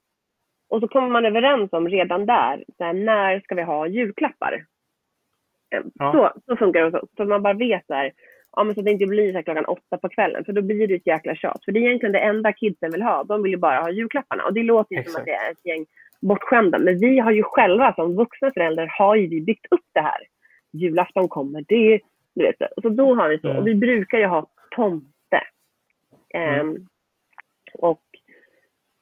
[0.68, 4.64] Och så kommer man överens om redan där, så här, när ska vi ha julklappar?
[5.70, 6.12] Ehm, Ja.
[6.12, 6.90] så, så funkar det.
[6.90, 8.12] Så, så man bara vet så här,
[8.56, 10.44] ja, men så att det inte blir så klockan åtta på kvällen.
[10.44, 11.64] För då blir det ett jäkla tjat.
[11.64, 13.24] För det är egentligen det enda kidsen vill ha.
[13.24, 14.44] De vill ju bara ha julklapparna.
[14.44, 15.20] Och det låter ju som Exakt.
[15.20, 15.86] att det är ett gäng
[16.20, 16.78] bortskämda.
[16.78, 20.20] Men vi har ju själva som vuxna föräldrar har ju vi byggt upp det här.
[20.72, 22.00] Julafton kommer det.
[22.34, 23.48] Du vet, så då har vi så.
[23.48, 23.58] Mm.
[23.58, 25.40] Och vi brukar ju ha tomte.
[26.34, 26.86] Ehm,
[27.78, 28.00] och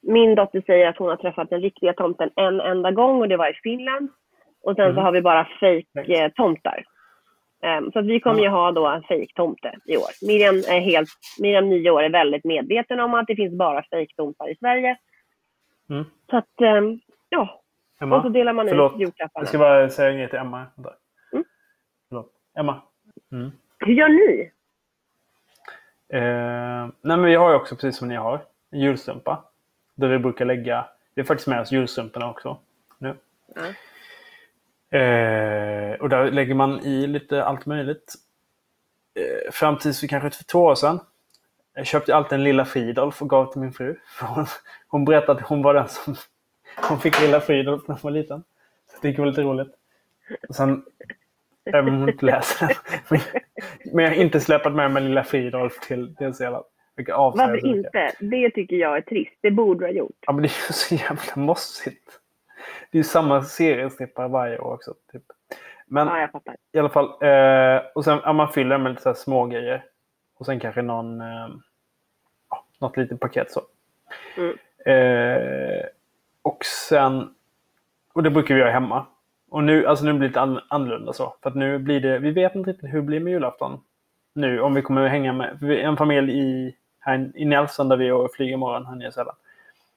[0.02, 3.36] min dotter säger att hon har träffat den riktiga tomten en enda gång och det
[3.36, 4.08] var i Finland.
[4.62, 5.04] Och sen så Mm.
[5.04, 5.82] har vi bara Nice.
[5.94, 6.84] fake-tomtar.
[7.92, 10.26] så att vi kommer ju ha då en fake-tomte i år.
[10.26, 11.08] Miriam, är helt,
[11.40, 14.96] Miriam, nio år, är väldigt medveten om att det finns bara fake-tomtar i Sverige.
[15.90, 16.04] Mm.
[16.30, 17.60] Så att, ehm, ja.
[18.00, 18.92] Emma, Och så delar man förlåt.
[18.94, 19.42] ut julklapparna.
[19.42, 20.66] jag ska bara säga en grej till Emma.
[21.32, 21.44] Mm.
[22.08, 22.32] Förlåt.
[22.58, 22.80] Emma.
[23.32, 23.50] Mm.
[23.78, 24.50] Hur gör ni?
[26.08, 29.44] Eh, nej, men vi har ju också, precis som ni har, en julstrumpa.
[30.02, 32.58] Där vi brukar lägga, vi har faktiskt med oss julstrumporna också.
[32.98, 33.16] Nu.
[33.54, 33.62] Ja.
[34.98, 38.14] Eh, och där lägger man i lite allt möjligt.
[39.14, 41.00] eh, fram tills för kanske för två år sedan.
[41.74, 43.96] Jag köpte alltid en lilla Fridolf och gav till min fru.
[44.20, 44.46] Hon,
[44.88, 46.16] hon berättade att hon var den som
[46.88, 48.44] hon fick lilla Fridolf när hon var liten.
[48.92, 49.74] Så det var lite roligt.
[50.48, 50.84] Och sen,
[51.64, 52.66] även om hon inte läser
[53.08, 53.20] den.
[53.92, 56.64] Men jag har inte släpat med mig lilla Fridolf till Nya Zeeland.
[56.96, 58.12] Varför inte?
[58.20, 59.38] Det tycker jag är trist.
[59.40, 60.16] Det borde ha gjort.
[60.26, 62.20] Ja, men det är ju så jävla mossigt.
[62.90, 64.94] Det är ju samma seriesnippar varje år också.
[65.12, 65.22] Typ.
[65.86, 66.56] Men Ja, jag fattar.
[66.72, 67.04] i alla fall.
[67.20, 69.84] Eh, och sen ja, man fyller med lite så små grejer.
[70.38, 71.48] Och sen kanske någon, eh,
[72.80, 73.60] något litet paket så.
[74.36, 74.56] Mm.
[74.86, 75.82] Eh,
[76.42, 77.34] och sen,
[78.12, 79.06] och det brukar vi göra hemma.
[79.50, 81.34] Och nu, alltså nu blir det lite an- annorlunda så.
[81.42, 83.80] För att nu blir det, vi vet inte riktigt hur det blir med julafton.
[84.34, 88.28] Nu, om vi kommer att hänga med, en familj i, här i Nelson där vi
[88.34, 89.38] flyger imorgon här i Nya Zeeland.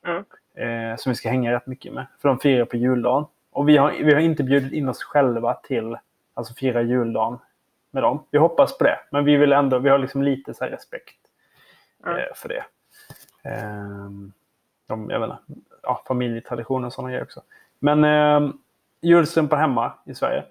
[0.03, 0.23] Ja.
[0.61, 2.05] Eh, som vi ska hänga rätt mycket med.
[2.21, 3.25] För de firar på juldagen.
[3.51, 5.97] Och vi har, vi har inte bjudit in oss själva till
[6.33, 7.37] alltså fira juldagen
[7.91, 8.23] med dem.
[8.31, 8.99] Vi hoppas på det.
[9.11, 11.17] Men vi vill ändå, vi har liksom lite så här respekt
[12.03, 12.17] Ja.
[12.19, 12.63] eh, för det.
[13.43, 14.31] Ehm,
[14.87, 15.37] de, jag inte,
[15.83, 17.41] ja, familjetraditioner och sådana grejer också.
[17.79, 18.53] Men eh,
[19.01, 20.43] julstrumpa hemma i Sverige.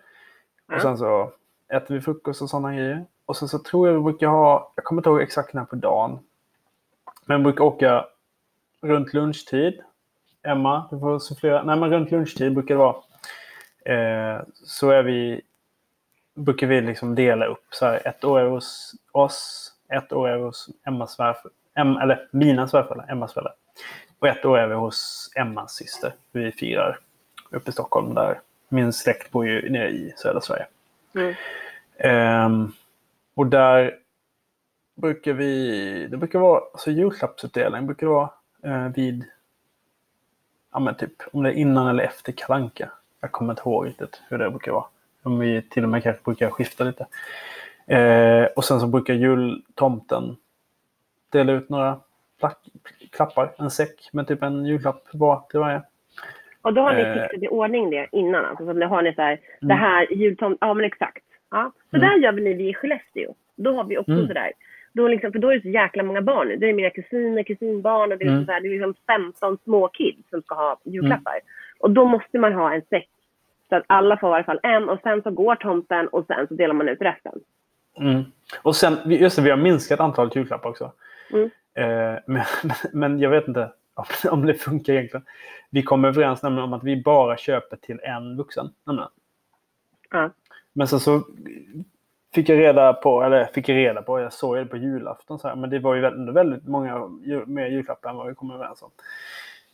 [0.69, 0.75] Ja.
[0.77, 1.33] Och sen så
[1.69, 3.05] äter vi frukost och sådana grejer.
[3.27, 5.77] Och sen så tror jag vi brukar ha, jag kommer inte ihåg exakt när på
[5.77, 6.19] dagen.
[7.25, 8.07] Men brukar åka
[8.83, 9.81] runt lunchtid.
[10.43, 11.63] Emma, du får sufflera.
[11.63, 12.97] Nej, men runt lunchtid brukar det vara.
[13.85, 15.41] Eh, så är vi,
[16.35, 17.65] brukar vi liksom dela upp.
[17.71, 21.51] Så här, ett år är hos oss, ett år är hos Emmas svärför.
[21.75, 23.55] Em, eller mina svärföräldrar, Emmas föräldrar.
[24.19, 26.13] Och ett år är vi hos Emmas syster.
[26.33, 26.99] Vi firar
[27.51, 30.67] uppe i Stockholm där min släkt bor ju nere i södra Sverige.
[31.15, 31.35] Mm.
[31.99, 32.73] Ehm,
[33.35, 33.99] och där
[34.95, 38.31] brukar vi, det brukar vara, alltså julklappsutdelning brukar vara
[38.65, 39.25] eh, vid,
[40.73, 42.91] ja men typ om det är innan eller efter kalanka.
[43.21, 44.85] Jag kommer inte ihåg riktigt hur det brukar vara.
[45.23, 47.07] Om vi till och med kanske brukar skifta lite.
[47.87, 50.37] Eh, och sen så brukar jultomten
[51.33, 52.01] dela ut några
[52.41, 52.59] plack,
[53.13, 55.83] klappar, en säck med typ en julklapp var till varje.
[56.63, 57.15] Och då har ni Eh.
[57.15, 58.45] fixat i ordning det innan?
[58.45, 59.79] Alltså, så det har ni så här, det Mm.
[59.79, 61.25] här jultomt, ja men exakt.
[61.51, 61.73] Ja.
[61.91, 62.09] Så Mm.
[62.09, 63.35] där gör väl ni vi i Skellefteå.
[63.57, 64.27] Då har vi också Mm.
[64.27, 64.53] sådär.
[64.95, 66.61] Då, liksom, för då är det så jäkla många barn.
[66.61, 68.47] Det är mina kusiner, kusinbarn och det är, Mm.
[68.47, 71.41] så här, det är liksom 15 små kids som ska ha julklappar.
[71.79, 73.09] Och då måste man ha en säck.
[73.69, 76.47] Så att alla får i alla fall en och sen så går tomten och sen
[76.49, 77.33] så delar man ut resten.
[78.01, 78.23] Mm.
[78.63, 80.93] Och sen, just det, vi har minskat antalet julklappar också.
[81.33, 81.51] Mm.
[81.75, 82.45] Eh, men,
[82.93, 83.73] men jag vet inte
[84.31, 85.27] om, det funkar egentligen.
[85.71, 88.71] Vi kom överens nämligen om att vi bara köper till en vuxen.
[88.87, 89.11] Nämligen.
[90.73, 91.23] Men sen så
[92.35, 95.49] fick jag reda på, eller fick jag reda på, jag såg det på julafton, så
[95.49, 98.51] här, men det var ju väldigt, väldigt många ju- mer julklappar än vad vi kom
[98.51, 98.91] överens om.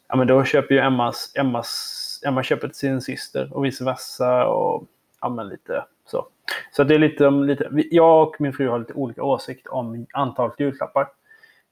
[0.08, 4.46] Ja, men då köper ju Emmas, Emmas, Emma köper till sin syster och vice versa.
[4.48, 4.84] Och,
[5.20, 6.26] ja, men lite så.
[6.72, 7.68] Så det är lite lite.
[7.90, 11.08] Jag och min fru har lite olika åsikt om antalet julklappar.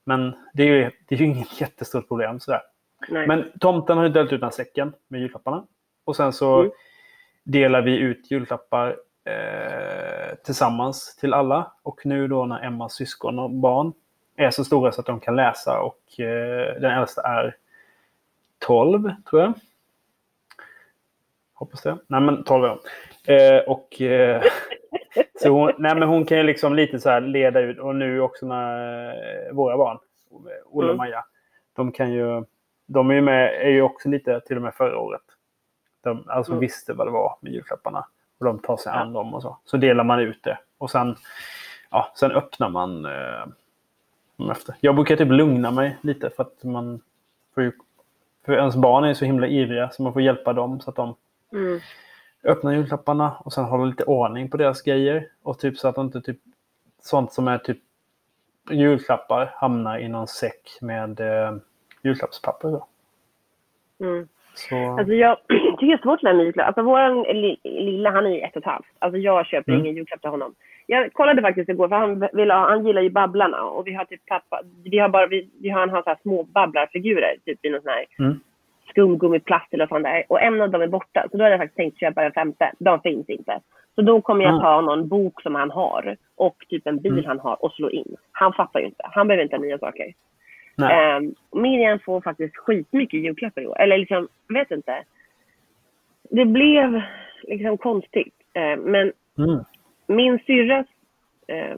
[0.04, 2.40] Men det är ju, det är ju inget jättestort problem.
[2.40, 2.60] Sådär.
[3.08, 3.26] Nej.
[3.26, 5.64] Men tomten har ju delat ut den här säcken med julklapparna.
[6.04, 6.72] Och sen så Mm.
[7.44, 8.96] delar vi ut julklappar
[9.28, 11.72] eh, tillsammans till alla.
[11.82, 13.92] Och nu då när Emmas syskon och barn
[14.36, 17.56] är så stora så att de kan läsa och eh, den äldsta är
[18.58, 19.52] 12 tror jag.
[21.54, 21.98] Hoppas det.
[22.06, 22.78] Nej men 12 är hon.
[23.26, 24.42] Eh, och eh,
[25.42, 28.20] så hon, nej, men hon kan ju liksom lite så här leda ut och nu
[28.20, 29.98] också när eh, våra barn,
[30.30, 30.96] Olle och Mm.
[30.96, 31.24] Maja,
[31.72, 32.44] de kan ju,
[32.86, 35.22] de är ju med, är ju också lite till och med förra året.
[36.00, 36.60] De alltså Mm.
[36.60, 38.06] visste vad det var med julklapparna.
[38.38, 38.98] Och de tar sig Ja.
[39.00, 39.58] an dem och så.
[39.64, 40.58] Så delar man ut det.
[40.78, 41.16] Och sen,
[41.90, 44.74] ja, sen öppnar man eh, efter.
[44.80, 47.00] Jag brukar typ lugna mig lite för att man
[47.54, 47.72] får ju,
[48.46, 51.14] för ens barn är så himla ivriga så man får hjälpa dem så att de
[51.52, 51.80] Mm.
[52.44, 55.28] öppna julklapparna och sen hålla lite ordning på deras grejer.
[55.42, 56.38] Och typ så att inte typ
[57.02, 57.78] sånt som är typ
[58.70, 61.56] julklappar hamnar i någon säck med eh,
[62.02, 62.68] julklappspapper.
[62.70, 62.86] Då.
[64.00, 64.28] Mm.
[64.68, 66.78] Så, Alltså jag tycker det är svårt med julklapp.
[66.78, 68.86] Alltså li- lilla, han är ett och ett halvt.
[68.98, 69.84] Alltså jag köper Mm.
[69.84, 70.54] ingen julklapp till honom.
[70.86, 73.62] Jag kollade faktiskt igår, för han, vill ha, han gillar ju Babblarna.
[73.62, 76.18] Och vi har typ pappa, vi har bara, vi, vi har, han har så här
[76.22, 78.40] små Babblarfigurer, typ i någon sån här Mm.
[78.90, 80.24] skumgummiplast eller vad fan det är.
[80.28, 81.24] Och en av dem är borta.
[81.30, 82.72] Så då hade jag faktiskt tänkt köpa den femte.
[82.78, 83.60] De finns inte.
[83.94, 84.60] Så då kommer jag Ah.
[84.60, 87.24] ta någon bok som han har och typ en bil Mm.
[87.24, 88.16] han har och slå in.
[88.32, 89.02] Han fattar ju inte.
[89.12, 90.06] Han behöver inte nya saker.
[90.82, 93.80] Um, Miriam får faktiskt skitmycket julklappar i år.
[93.80, 95.04] Eller liksom, jag vet inte.
[96.30, 97.02] Det blev
[97.42, 98.34] liksom konstigt.
[98.54, 99.58] Eh, men Mm.
[100.06, 100.86] min syrras
[101.46, 101.76] eh,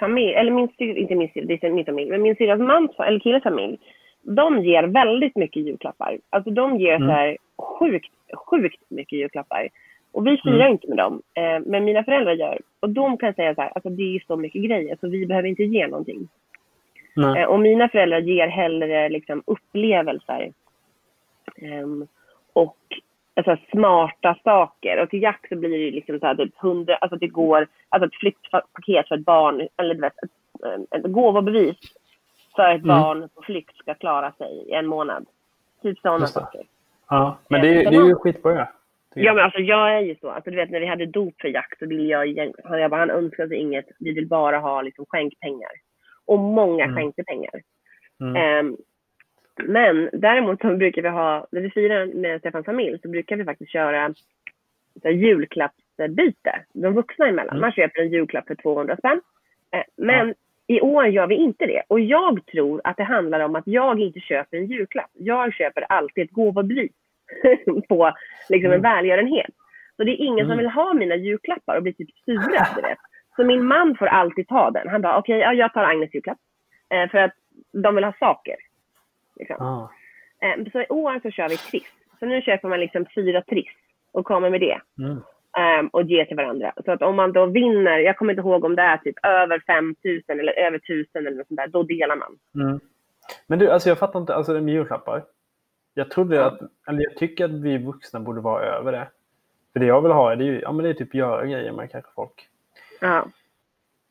[0.00, 2.90] familj, eller min syrra, inte min syrra, det är min familj, men min syrras mans,
[2.98, 3.78] eller killes familj,
[4.22, 6.18] de ger väldigt mycket julklappar.
[6.30, 7.08] Alltså de ger Mm.
[7.08, 8.12] så här sjukt,
[8.46, 9.68] sjukt mycket julklappar.
[10.12, 10.72] Och vi firar Mm.
[10.72, 12.58] inte med dem, eh, men mina föräldrar gör.
[12.80, 15.48] Och de kan säga så här, alltså det är så mycket grejer så vi behöver
[15.48, 16.28] inte ge någonting.
[17.16, 17.42] Nej.
[17.42, 20.52] Eh, och mina föräldrar ger hellre liksom, upplevelser
[21.56, 22.06] Ehm,
[22.52, 22.76] och
[23.36, 25.02] alltså, smarta saker.
[25.02, 28.06] Och till jakt så blir det liksom så här, typ hundra, alltså det går, alltså
[28.06, 31.76] ett flyktpaket för ett barn, eller du vet, ett, ett gåvobevis
[32.56, 32.88] för ett Mm.
[33.00, 35.26] barn på flykt ska klara sig i en månad.
[35.82, 36.62] Typ sådana saker.
[37.08, 37.38] Ja.
[37.48, 38.68] Men det, är- det är ju skitbra
[39.14, 39.34] ja.
[39.34, 40.30] men alltså jag är ju så.
[40.30, 42.26] Alltså, du vet, när vi hade dop för jakt så ville jag,
[42.64, 43.86] jag bara, han önskade sig inget.
[43.98, 45.70] Vi vill bara ha liksom, skänkpengar.
[46.32, 46.96] Och många Mm.
[46.96, 47.50] skänkte pengar.
[48.20, 48.36] Mm.
[48.36, 48.76] Ehm,
[49.62, 53.44] men däremot så brukar vi ha, när vi firar med Stefans familj så brukar vi
[53.44, 54.14] faktiskt köra
[55.02, 57.50] så här julklappsbyte, de vuxna emellan.
[57.56, 57.60] Mm.
[57.60, 59.20] Man köper en julklapp för 200 spänn.
[59.72, 60.34] Eh, men
[60.66, 61.82] i år gör vi inte det.
[61.88, 65.10] Och jag tror att det handlar om att jag inte köper en julklapp.
[65.12, 66.92] Jag köper alltid ett gåvobevis
[67.88, 68.12] på
[68.48, 68.82] liksom, en Mm.
[68.82, 69.50] välgörenhet.
[69.96, 70.58] Så det är ingen som Mm.
[70.58, 72.66] vill ha mina julklappar och blir typ sura.
[72.76, 72.98] Du vet.
[73.36, 74.88] Så min man får alltid ta den.
[74.88, 76.38] Han bara, okej, ja, jag tar Agnes julklapp.
[76.90, 77.32] Eh, för att
[77.72, 78.56] de vill ha saker.
[79.36, 79.56] Liksom.
[79.60, 79.90] Ah.
[80.42, 81.92] Eh, så i år så kör vi Triss.
[82.18, 83.74] Så nu köper man liksom fyra Triss
[84.12, 84.80] och kommer med det.
[84.98, 85.20] Mm.
[85.56, 86.72] ehm, och ger till varandra.
[86.84, 89.62] Så att om man då vinner, jag kommer inte ihåg om det är typ över
[89.66, 92.38] 5 000 eller över 1000 eller något sånt där, då delar man.
[92.54, 92.80] Mm.
[93.46, 95.24] Men du, alltså jag fattar inte, alltså det med julklappar.
[95.94, 99.08] Jag trodde att, eller jag tycker att vi vuxna borde vara över det.
[99.72, 101.72] För det jag vill ha är, det ju, ja men det är typ göra grejer
[101.72, 102.48] med kanske folk.
[103.02, 103.26] Ja.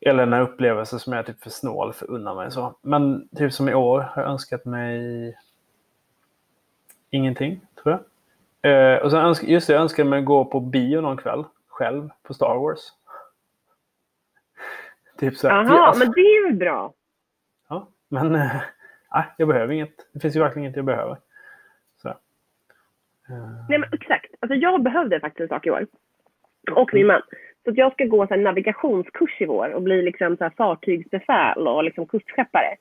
[0.06, 2.76] Eller en upplevelse som är typ för snål för att unna mig så.
[2.82, 5.38] Men typ som i år har jag önskat mig
[7.10, 8.00] ingenting, tror
[8.62, 8.96] jag.
[8.96, 11.46] Eh, och sen önsk, just det, jag önskade mig att gå på bio någon kväll
[11.68, 12.80] själv på Star Wars.
[15.18, 15.64] Typ så här.
[15.64, 16.94] Jaha, alltså- men det är ju bra.
[17.70, 18.62] Ja, men äh,
[19.38, 20.08] jag behöver inget.
[20.14, 21.18] Det finns ju verkligen inget jag behöver.
[22.02, 22.10] Så.
[22.10, 22.16] Eh,
[23.70, 24.32] Nej men exakt.
[24.40, 25.88] Alltså jag behövde faktiskt en sak i år.
[26.72, 27.22] Och min man.
[27.64, 31.68] Så att jag ska gå här navigationskurs i vår och bli liksom så här fartygsbefäl
[31.68, 32.76] och liksom kustskeppare.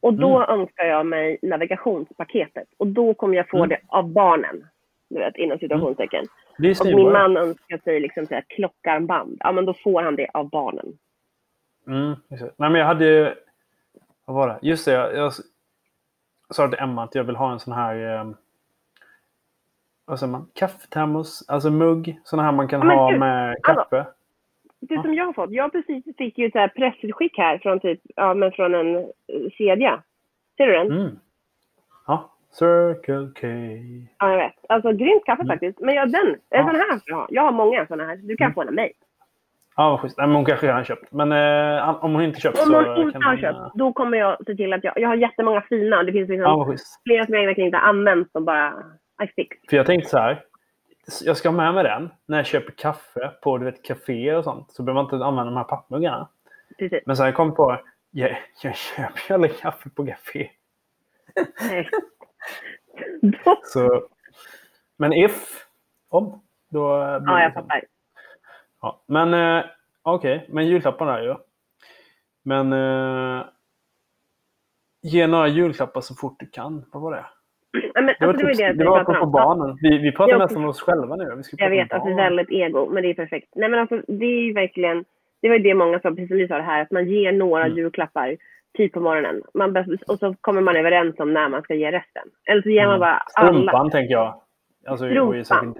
[0.00, 2.68] Och då önskar jag mig navigationspaketet.
[2.76, 3.68] Och då kommer jag få Mm.
[3.68, 4.66] det av barnen.
[5.08, 6.24] Du vet, inom situationstecken.
[6.58, 9.36] är Och min man önskar sig liksom så här klockarmband.
[9.40, 10.98] Ja men då får han det av barnen.
[11.86, 12.50] Mm, just det.
[12.56, 13.34] Nej, men jag hade ju...
[14.24, 14.58] Vad var det?
[14.62, 15.32] Just det, jag, jag
[16.50, 18.14] sa till Emma att jag vill ha en sån här...
[18.20, 18.30] Eh,
[20.04, 20.48] vad säger man?
[20.54, 22.20] Kaffetermos, alltså mugg.
[22.24, 24.06] Sån här man kan men ha gud, med alltså- kaffe.
[24.88, 25.02] Det Ja.
[25.02, 25.50] som jag har fått.
[25.50, 28.96] Jag precis fick ju ett så här pressutskick här från typ, ja men från en
[28.96, 29.04] eh,
[29.52, 30.02] kedja.
[30.56, 30.92] Ser du den?
[30.92, 31.16] Mm.
[32.06, 33.46] Ja, Circle K.
[34.18, 34.54] Ja, jag vet.
[34.68, 35.54] Alltså grymt kaffe Mm.
[35.54, 35.80] faktiskt.
[35.80, 36.26] Men ja, den.
[36.28, 36.66] En Ja.
[36.66, 37.26] sån här ska jag ha.
[37.30, 38.16] Jag har många såna här.
[38.16, 38.54] Du kan Mm.
[38.54, 38.92] få en av mig.
[39.76, 40.18] Ja, vad schysst.
[40.18, 41.12] Men hon kanske redan har köpt.
[41.12, 43.40] Men eh, om hon inte köpt Om så någon inte kan har hon...
[43.40, 44.92] köpt, eh, då kommer jag se till att jag...
[44.98, 46.02] Jag har jättemånga fina.
[46.02, 46.74] Det finns liksom Ja,
[47.06, 48.74] flera som jag verkligen inte har använt som bara...
[49.24, 49.56] I fix.
[49.70, 50.42] För jag tänkte så här.
[51.24, 54.44] Jag ska ha med mig den när jag köper kaffe på du vet, kaféer och
[54.44, 54.72] sånt.
[54.72, 56.28] Så behöver man inte använda de här pappmuggarna.
[56.78, 57.02] Precis.
[57.06, 60.50] Men sen kom jag på jag, jag köper ju aldrig kaffe på kafé.
[63.62, 64.08] Så,
[64.96, 65.66] men if,
[66.08, 66.88] om, då
[67.26, 67.84] ja, jag fattar.
[68.80, 69.64] Ja, men eh,
[70.02, 71.34] okej, men julklapparna ju.
[72.42, 73.46] Men eh,
[75.02, 76.84] ge några julklappar så fort du kan.
[76.92, 77.26] Vad var det?
[77.94, 79.32] Men, Det var, alltså, det var det det jag var pratade på om.
[79.32, 79.76] barnen.
[79.80, 81.24] Vi, vi pratar Ja, nästan om oss själva nu.
[81.36, 83.48] Vi Jag vet att det är väldigt ego, men det är perfekt.
[83.56, 85.04] Nej men alltså det är verkligen,
[85.42, 87.64] det var det många sa, precis som vi sa det här, att man ger några
[87.64, 87.76] Mm.
[87.78, 88.36] julklappar
[88.76, 89.42] typ på morgonen.
[89.54, 89.76] Man,
[90.08, 92.22] och så kommer man överens om när man ska ge resten.
[92.50, 94.40] Eller så ger man bara alla Strumpan tänker jag.
[94.86, 95.74] Alltså, Strumpan.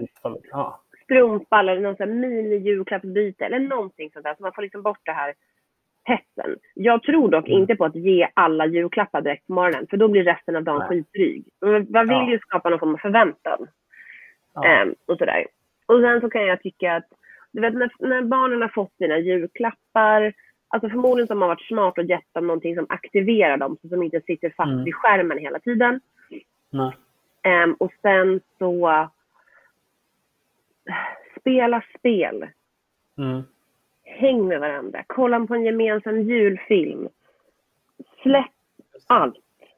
[0.51, 0.81] Ja.
[1.03, 4.35] strumpa eller någon sån här mini-julklappsbyte eller någonting sånt där.
[4.35, 5.33] Så man får liksom bort det här
[6.07, 6.55] hetsen.
[6.73, 7.61] Jag tror dock Mm.
[7.61, 10.79] inte på att ge alla julklappar direkt på morgonen, för då blir resten av dagen
[10.79, 10.87] Nej.
[10.89, 11.43] skitdryg.
[11.89, 12.29] Man vill Ja.
[12.29, 13.67] ju skapa någon form av förväntan.
[14.53, 14.65] Ja.
[14.65, 15.45] Ehm, och sådär.
[15.85, 17.07] Och sen så kan jag tycka att,
[17.51, 20.33] du vet när, när barnen har fått sina julklappar,
[20.67, 23.87] alltså förmodligen så har man varit smart och gett dem någonting som aktiverar dem, så
[23.87, 24.83] som inte sitter fast Mm.
[24.83, 25.99] vid skärmen hela tiden.
[27.43, 29.07] Ehm, och sen så
[31.39, 32.47] spela spel.
[33.17, 33.41] Mm.
[34.07, 35.03] Häng med varandra.
[35.07, 37.09] Kolla på en gemensam julfilm.
[38.21, 38.51] Släpp
[39.07, 39.35] allt.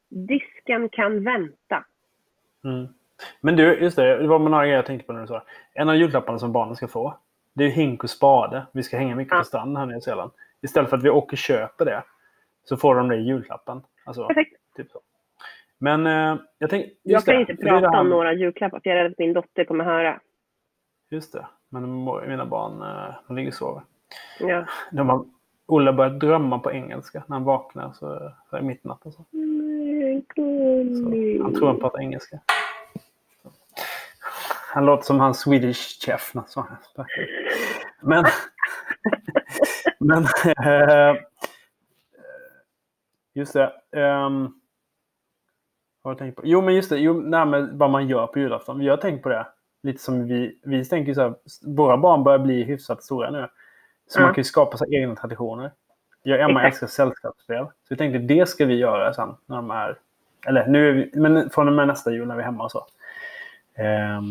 [0.09, 1.85] Disken kan vänta.
[2.63, 2.87] Mm.
[3.41, 4.17] Men du, just det.
[4.17, 5.43] Det var några grejer jag tänkte på när du sa.
[5.73, 7.17] En av julklapparna som barnen ska få,
[7.53, 8.65] det är hink och spade.
[8.71, 9.37] Vi ska hänga mycket Ja.
[9.39, 10.31] på stranden här i Nya Zeeland.
[10.61, 12.03] Istället för att vi åker och köper det,
[12.63, 13.81] så får de det i julklappen.
[14.05, 14.55] Alltså, Perfekt.
[14.75, 14.99] typ så.
[15.77, 16.91] Men eh, jag tänkte...
[17.03, 19.33] Jag kan det, inte prata här- om några julklappar för jag är rädd att min
[19.33, 20.19] dotter kommer höra.
[21.09, 21.45] Just det.
[21.69, 23.81] Men mina barn, eh, de ligger och sover.
[24.39, 24.65] Ja.
[24.91, 25.25] De har,
[25.65, 29.11] Olle börjar drömma på engelska när han vaknar så, så är mitt i natten.
[29.11, 29.25] Så.
[30.95, 32.39] Så han tror han pratar engelska.
[33.43, 33.49] Så.
[34.73, 36.33] Han låter som han Swedish Chef.
[36.47, 36.77] Så här.
[38.01, 38.25] Men...
[39.99, 40.23] men...
[40.67, 41.15] äh,
[43.33, 43.73] just det.
[43.91, 44.41] ehm,
[46.01, 46.41] vad har jag tänkt på?
[46.45, 46.97] Jo, men just det.
[46.97, 48.79] Jo, nej, men vad man gör på julafton.
[48.79, 49.47] Vi har tänkt på det.
[49.83, 51.35] Lite som vi, vi tänker så här.
[51.65, 53.47] Våra barn börjar bli hyfsat stora nu.
[54.11, 54.23] Så Ja.
[54.25, 55.71] man kan ju skapa sig egna traditioner.
[56.23, 57.65] Jag och Emma älskar sällskapsspel.
[57.65, 59.35] Så vi tänkte det ska vi göra sen.
[59.45, 59.95] När de är,
[60.47, 62.71] eller nu är vi, men från och med nästa jul när vi är hemma och
[62.71, 62.85] så.
[63.75, 64.23] Ehm,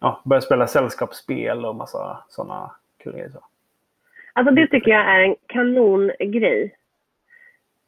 [0.00, 2.70] ja, börja spela sällskapsspel och massa sådana
[3.02, 3.28] kul grejer.
[3.30, 3.44] Så.
[4.32, 6.74] Alltså det tycker jag är en kanongrej.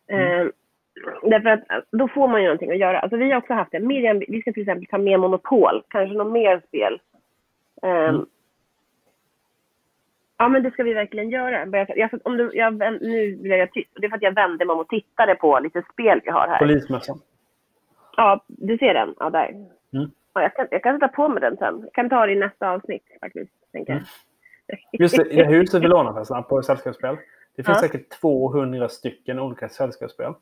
[0.08, 0.40] Mm.
[0.46, 0.52] Eh,
[1.22, 3.00] därför att då får man ju någonting att göra.
[3.00, 3.80] Alltså vi har också haft det.
[3.80, 5.82] Miriam, vi ska till exempel ta med Monopol.
[5.88, 7.00] Kanske något mer spel.
[7.82, 8.26] Eh, Mm.
[10.40, 11.86] Ja men det ska vi verkligen göra.
[11.96, 13.90] Jag, om du, jag, nu blir jag tyst.
[14.00, 16.48] Det är för att jag vände mig om och tittade på lite spel vi har
[16.48, 16.58] här.
[16.58, 17.20] Polismössan.
[18.16, 19.14] Ja, du ser den?
[19.18, 19.48] Ja, där.
[19.92, 20.10] Mm.
[20.34, 21.80] Ja, jag, kan, jag kan sätta på mig den sen.
[21.82, 23.52] Jag kan ta det i nästa avsnitt faktiskt.
[23.72, 24.02] Tänker jag.
[25.00, 27.16] Just det, i det huset vi lånar förresten på sällskapsspel.
[27.56, 27.88] Det finns Ja.
[27.88, 30.32] säkert 200 stycken olika sällskapsspel.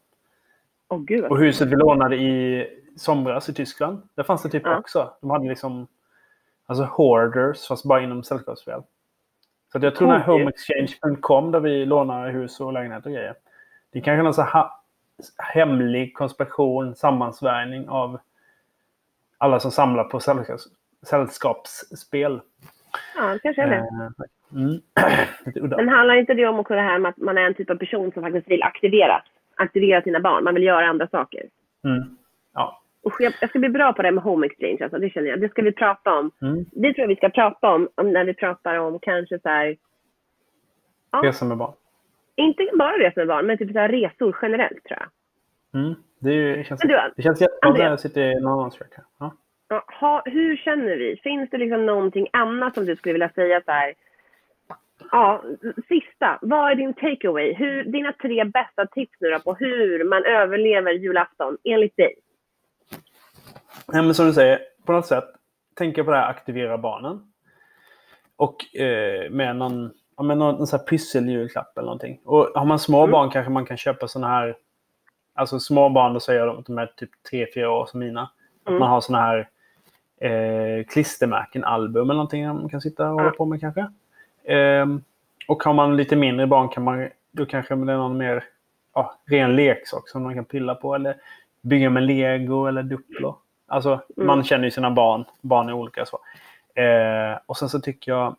[0.89, 4.79] Åh gud Och huset vi lånade i somras i Tyskland, där fanns det typ Ja.
[4.79, 5.13] också.
[5.21, 5.87] De hade liksom
[6.67, 8.83] alltså hoarders, fast bara inom sällskapsspel.
[9.73, 13.35] Så jag tror den här homeexchange.com där vi lånar hus och lägenheter och grejer.
[13.93, 14.83] Det är kanske någon så här ha-
[15.39, 18.19] hemlig konspiration, sammansvärjning av
[19.39, 20.65] alla som samlar på sällskaps,
[21.03, 22.41] sällskapsspel.
[23.17, 23.77] Ja, det kanske är det.
[23.77, 24.09] Eh,
[24.53, 24.81] Mm.
[25.77, 27.75] Men handlar inte det om också det här med att man är en typ av
[27.75, 29.23] person som faktiskt vill aktivera,
[29.57, 30.45] aktivera sina barn?
[30.45, 31.43] Man vill göra andra saker.
[31.85, 32.17] Mm.
[32.55, 32.83] Ja.
[33.09, 35.40] Usch, jag, jag ska bli bra på det med home exchange, alltså, det känner jag.
[35.40, 36.31] Det ska vi prata om.
[36.42, 36.64] Mm.
[36.73, 39.77] Det tror jag vi ska prata om, om när vi pratar om kanske så här,
[41.11, 41.23] Ja.
[41.25, 41.75] Resa med barn.
[42.37, 45.09] inte bara resor med barn, men typ så här resor generellt tror jag.
[45.81, 45.94] Mm.
[46.18, 47.88] Det, ju, det, känns, du, det känns jättebra Andrea.
[47.88, 49.05] jag sitter i någon annan track här.
[49.18, 49.35] Ja.
[50.01, 51.16] Ha, hur känner vi?
[51.23, 53.94] Finns det liksom någonting annat som du skulle vilja säga så här?
[55.11, 55.42] Ja,
[55.88, 56.38] sista.
[56.42, 57.55] Vad är din takeaway?
[57.55, 62.14] Hur, dina tre bästa tips nu på hur man överlever julafton enligt dig?
[63.92, 65.24] Nej, men som du säger, på något sätt
[65.74, 67.33] tänka på det här aktivera barnen.
[68.37, 72.20] Och eh, med någon, ja, med någon, någon sån här pysseljulklapp eller någonting.
[72.24, 73.11] Och har man små Mm.
[73.11, 74.57] barn kanske man kan köpa såna här...
[75.35, 78.22] Alltså små barn, då säger jag att de är typ 3-4 år som mina.
[78.64, 78.81] Att Mm.
[78.81, 79.48] man har såna här
[80.20, 83.87] eh, klistermärken, album eller någonting man kan sitta och hålla på med kanske.
[84.44, 85.03] Ehm,
[85.48, 88.44] och har man lite mindre barn kan man, då kanske det är någon mer
[88.94, 90.94] ja, ren leksak som man kan pilla på.
[90.94, 91.16] Eller
[91.61, 93.38] bygga med lego eller Duplo.
[93.69, 94.27] Alltså, Mm.
[94.27, 95.25] man känner ju sina barn.
[95.41, 96.07] Barn är olika.
[96.07, 96.19] så.
[96.81, 98.37] Eh, och sen så tycker jag,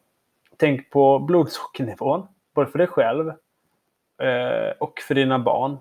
[0.57, 2.27] tänk på blodsockernivån.
[2.53, 3.29] Både för dig själv
[4.21, 5.77] eh, och för dina barn.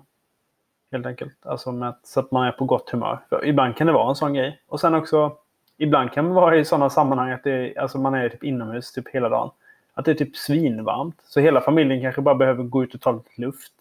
[0.91, 1.45] Helt enkelt.
[1.45, 3.19] Alltså med, så att man är på gott humör.
[3.29, 4.61] För ibland kan det vara en sån grej.
[4.67, 5.37] Och sen också,
[5.77, 9.07] ibland kan man vara i sådana sammanhang att det, alltså man är typ inomhus typ
[9.07, 9.49] hela dagen.
[9.93, 11.21] Att det är typ svinvarmt.
[11.23, 13.73] Så hela familjen kanske bara behöver gå ut och ta lite luft.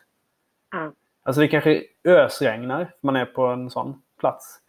[0.73, 0.93] Ja.
[1.23, 2.91] Alltså det kanske ösregnar.
[3.01, 4.61] Man är på en sån plats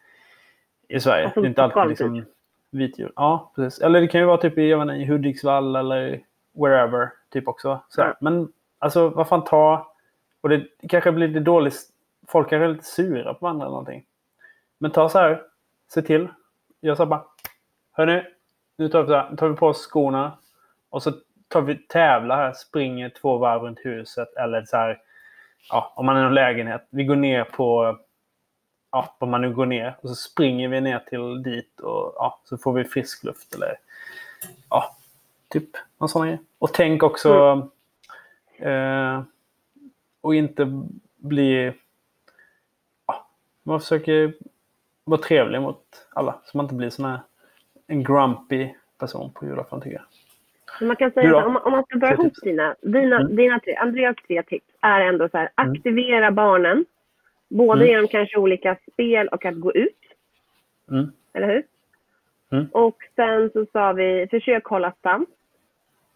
[0.90, 1.24] i Sverige.
[1.24, 2.24] Alltså, det är inte alltid liksom
[2.70, 3.12] vit jul.
[3.16, 3.80] Ja, precis.
[3.80, 6.20] Eller det kan ju vara typ i, jag inte, i Hudiksvall eller
[6.52, 7.12] wherever.
[7.32, 7.80] Typ också.
[7.88, 8.16] Så Ja.
[8.20, 9.92] Men alltså, vad fan ta...
[10.40, 11.74] Och det kanske blir lite dåligt.
[12.28, 14.04] Folk kanske är lite sura på varandra eller någonting.
[14.78, 15.42] Men ta så här.
[15.94, 16.28] Se till.
[16.80, 17.24] Gör så här bara.
[17.92, 18.22] Hörni,
[18.76, 20.32] nu tar vi, så här, tar vi på oss skorna.
[20.90, 21.12] Och så
[21.48, 22.52] tar vi tävlar här.
[22.52, 24.36] Springer två varv runt huset.
[24.36, 24.98] Eller så här.
[25.70, 26.86] Ja, om man är i en lägenhet.
[26.90, 27.98] Vi går ner på
[28.92, 29.96] ja, om man nu går ner.
[30.00, 33.54] Och så springer vi ner till dit och ja, så får vi frisk luft.
[33.54, 33.76] Eller
[34.70, 34.96] ja,
[35.48, 36.38] typ någon sån grej.
[36.58, 37.68] Och tänk också
[38.58, 39.22] eh,
[40.20, 40.82] och inte
[41.16, 41.72] bli...
[43.06, 43.26] Ja,
[43.62, 44.34] man försöker
[45.04, 46.40] vara trevlig mot alla.
[46.44, 47.20] Så man inte blir sån här
[47.86, 50.86] en grumpy person på julafton tycker jag.
[50.86, 53.36] Man kan säga att om, om man ska dra ihop dina, dina, Mm.
[53.36, 55.72] dina tre, Andreas tre tips är ändå så här, Mm.
[55.72, 56.84] aktivera barnen.
[57.50, 57.88] Både Mm.
[57.92, 59.96] genom kanske olika spel och att gå ut.
[60.90, 61.12] Mm.
[61.32, 61.62] Eller hur?
[62.52, 62.66] Mm.
[62.72, 65.28] Och sen så sa vi, försök hålla sams.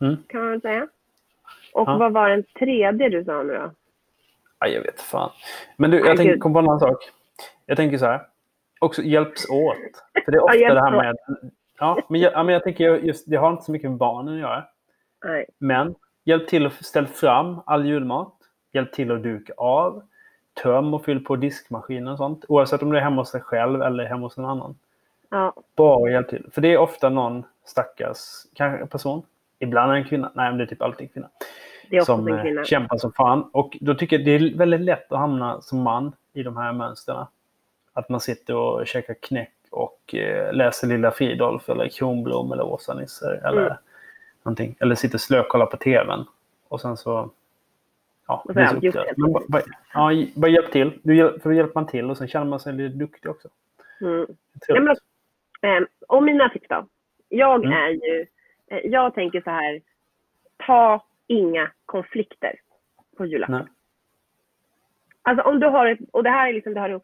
[0.01, 0.17] Mm.
[0.27, 0.89] Kan man väl säga.
[1.73, 1.97] Och Ja.
[1.99, 3.71] vad var den tredje du sa nu då?
[4.59, 5.31] Ja, jag vet fan.
[5.77, 6.41] Men du, jag tänker gud.
[6.41, 7.11] kom på en annan sak.
[7.67, 8.21] Jag tänker så här.
[8.81, 9.77] Också hjälps åt.
[10.25, 11.17] För det är ofta hjälps det här med...
[11.79, 14.35] Ja, men jag, ja, men jag tänker just, det har inte så mycket med barnen
[14.35, 14.65] att göra.
[15.25, 15.47] Nej.
[15.59, 18.35] Men hjälp till att ställa fram all julmat.
[18.73, 20.03] Hjälp till att duka av.
[20.63, 22.45] Töm och fyll på diskmaskinen och sånt.
[22.49, 24.79] Oavsett om det är hemma hos dig själv eller hemma hos någon annan.
[25.31, 25.53] Ja.
[25.77, 26.47] Bara hjälp till.
[26.53, 28.19] För det är ofta någon stackars
[28.55, 29.23] kanske person.
[29.59, 30.31] Ibland är det en kvinna.
[30.35, 32.05] Nej, men det är typ alltid en kvinna.
[32.05, 32.65] Som en eh, kvinna.
[32.65, 33.51] kämpar som fan.
[33.53, 36.73] Och då tycker jag det är väldigt lätt att hamna som man i de här
[36.73, 37.27] mönstren.
[37.93, 43.41] Att man sitter och käkar knäck och eh, läser Lilla Fridolf eller Kronblom eller Åsa-Nisse
[43.45, 43.77] eller Mm.
[44.43, 44.77] någonting.
[44.81, 46.25] Eller sitter slökollar på tvn.
[46.69, 47.31] Och sen så...
[48.27, 48.43] Ja,
[49.49, 49.63] bara,
[49.95, 51.01] ja, bara hjälp till.
[51.03, 53.49] Du, för då hjälper man till och sen känner man sig lite duktig också.
[54.01, 54.27] Mm.
[54.69, 54.97] Ja, men,
[55.83, 56.87] eh, och mina tips då?
[57.29, 57.73] Jag Mm.
[57.73, 58.27] är ju,
[58.71, 59.81] eh, jag tänker så här,
[60.67, 62.55] ta inga konflikter
[63.17, 63.69] på julafton.
[65.23, 67.01] Alltså om du har ett, och det här är liksom, det här,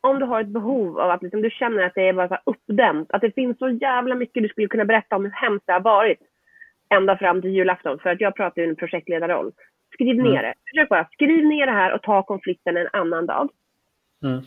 [0.00, 2.38] om du har ett behov av att liksom, du känner att det är bara så
[2.44, 5.72] uppdämt, att det finns så jävla mycket du skulle kunna berätta om hur hemskt det
[5.72, 6.18] har varit
[6.88, 9.52] ända fram till julafton, för att jag pratar ju en projektledarroll.
[10.00, 10.42] Skriv ner Mm.
[10.42, 10.54] det.
[10.70, 13.48] Försök bara, skriv ner det här och ta konflikten en annan dag.
[14.22, 14.38] Mm.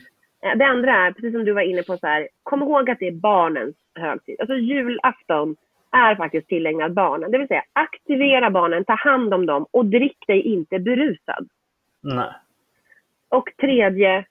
[0.43, 2.99] Eh, Det andra är, precis som du var inne på, så här, kom ihåg att
[2.99, 4.35] det är barnens högtid.
[4.39, 5.55] Alltså julafton
[5.91, 7.31] är faktiskt tillägnad barnen.
[7.31, 11.49] Det vill säga aktivera barnen, ta hand om dem och drick dig inte berusad.
[12.01, 12.31] Nej.
[13.29, 14.25] Och tredje,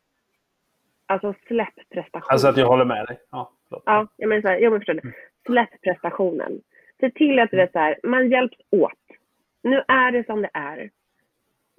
[1.07, 2.33] alltså släpp prestationen.
[2.33, 3.19] Alltså att jag håller med dig.
[3.31, 3.83] Ja, förlåt.
[3.87, 5.13] Ja, jag menar så här, jag förstår det.
[5.47, 6.61] Släpp prestationen.
[7.01, 8.93] Se till att det är så här, man hjälps åt.
[9.63, 10.91] Nu är det som det är.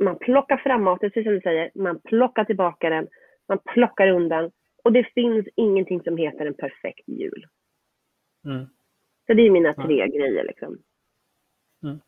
[0.04, 1.72] Man plockar fram maten, precis som du säger.
[1.76, 3.08] Man plockar tillbaka den.
[3.48, 4.52] Man plockar undan.
[4.84, 7.46] Och det finns ingenting som heter en perfekt jul.
[8.46, 8.66] Mm.
[9.28, 10.78] Så det är mina tre grejer liksom.
[11.84, 12.00] Mm.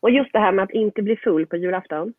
[0.00, 2.14] Och just det här med att inte bli full på julafton.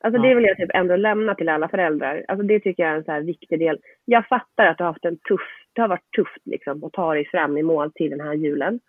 [0.00, 2.24] Alltså det vill jag typ ändå lämna till alla föräldrar.
[2.28, 3.78] Alltså det tycker jag är en så här viktig del.
[4.04, 7.14] Jag fattar att du har haft en tuff, det har varit tufft liksom att ta
[7.14, 8.80] dig fram i mål till den här julen.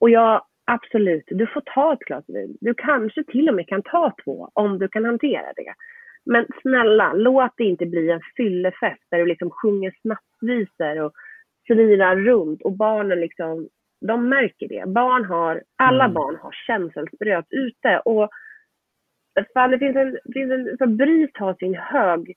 [0.00, 2.56] Och jag, absolut, du får ta ett glas vin.
[2.60, 5.74] Du kanske till och med kan ta två om du kan hantera det.
[6.26, 11.12] Men snälla, låt det inte bli en fyllefest där du liksom sjunger snapsvisor och
[11.66, 13.68] slirar runt och barnen liksom,
[14.06, 14.84] de märker det.
[14.88, 16.14] Barn har, alla Mm.
[16.14, 18.28] barn har känselspröt ute och
[19.54, 22.34] fan det finns en, finns en så BRIS har sin hög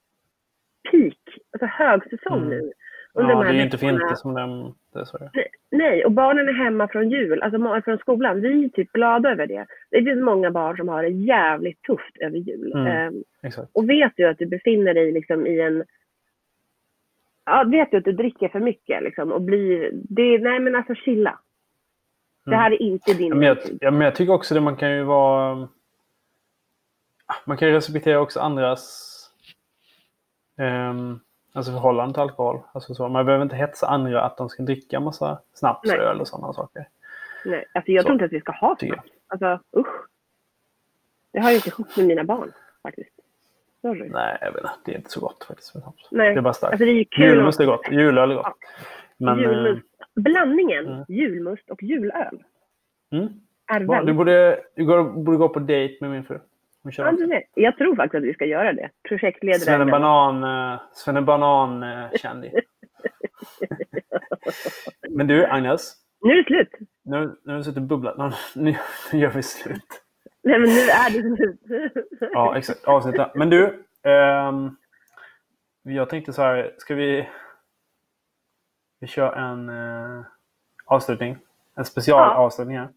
[0.91, 1.17] peak,
[1.51, 2.49] alltså högsäsong Mm.
[2.49, 2.71] nu.
[3.13, 5.51] Ja, under de det är ju inte inte som är.
[5.71, 8.41] Nej, och barnen är hemma från jul, alltså från skolan.
[8.41, 9.65] Vi är typ glada över det.
[9.89, 12.71] Det finns många barn som har det jävligt tufft över jul.
[12.73, 13.23] Mm.
[13.43, 13.69] Exakt.
[13.73, 15.83] och vet du att du befinner dig liksom i en...
[17.45, 19.89] Ja, vet du att du dricker för mycket liksom och blir...
[19.93, 21.39] Det, nej men alltså chilla.
[22.45, 24.75] Det här är inte din Ja, men, jag, ja, men jag tycker också det man
[24.75, 25.67] kan ju vara...
[27.45, 29.07] Man kan ju respektera också andras
[30.57, 31.19] ehm,
[31.53, 32.59] alltså förhållande till alkohol.
[32.71, 35.97] Alltså så, man behöver inte hetsa andra att de ska dricka massa snaps, Nej.
[35.97, 36.87] öl och sådana saker.
[37.45, 39.09] Nej, alltså jag Så, tror inte att vi ska ha snaps.
[39.27, 40.05] Alltså usch.
[41.33, 42.51] Det har jag inte ihop med mina barn
[42.83, 43.09] faktiskt.
[43.81, 44.09] Sorry.
[44.09, 44.73] Nej, jag vet inte.
[44.85, 45.75] Det är inte så gott faktiskt.
[46.11, 46.33] Nej.
[46.33, 46.71] Det är bara starkt.
[46.71, 47.05] Alltså är ju.
[47.17, 47.91] Julmust är gott.
[47.91, 48.53] Julöl är gott.
[49.17, 49.87] Men, eh, Julmust.
[50.15, 51.05] Blandningen Mm.
[51.07, 52.43] julmust och julöl
[53.11, 53.27] mm,
[53.67, 56.39] är du borde, du borde gå på dejt med min fru.
[56.91, 57.41] Kör Ja.
[57.53, 58.89] Jag tror faktiskt att vi ska göra det.
[59.07, 59.59] Projektledare.
[59.59, 62.53] Svenne Banan, uh, Svenne Banan kändis.
[65.09, 65.93] Men du, Agnes.
[66.21, 66.69] Nu är det slut.
[67.03, 68.17] Nu, nu har du suttit och bubblat.
[68.17, 68.31] Nu,
[69.11, 70.03] nu, gör vi slut.
[70.43, 71.59] Nej, men nu är det slut.
[72.33, 72.85] Ja, exakt.
[72.85, 73.31] Avsnittet.
[73.35, 73.85] Men du.
[74.03, 74.75] ehm,
[75.83, 76.75] jag tänkte så här.
[76.77, 77.29] Ska vi...
[78.99, 80.25] Vi kör en uh,
[80.85, 81.37] avslutning.
[81.75, 82.89] En specialavslutning här.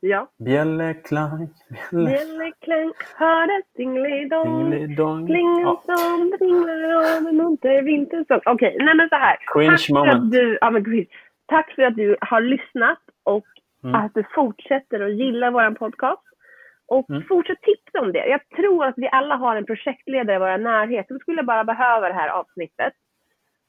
[0.00, 0.28] Ja.
[0.38, 2.10] Bjällerklang, bjäller...
[2.10, 4.70] Bjällerklang, hördes dingelidong.
[4.70, 5.26] Dingelidong.
[5.26, 8.40] Klingen Ja, som ringlar av en munter vintersång.
[8.44, 9.36] Okej, nej men så här.
[9.54, 10.14] Cringe Tack för moment.
[10.24, 11.06] att du, ja, men cringe.
[11.46, 13.44] Tack för att du har lyssnat och
[13.84, 13.94] Mm.
[13.94, 16.22] att du fortsätter att gilla vår podcast.
[16.88, 17.22] Och Mm.
[17.28, 18.26] fortsätt tipsa om det.
[18.26, 22.08] Jag tror att vi alla har en projektledare i vår närhet som skulle bara behöva
[22.08, 22.92] det här avsnittet.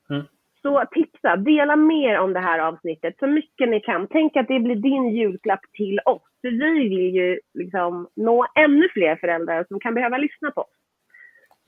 [0.09, 0.23] Mm.
[0.62, 4.07] Så tipsa, dela mer om det här avsnittet så mycket ni kan.
[4.07, 6.22] Tänk att det blir din julklapp till oss.
[6.41, 10.68] För vi vill ju liksom nå ännu fler föräldrar som kan behöva lyssna på oss.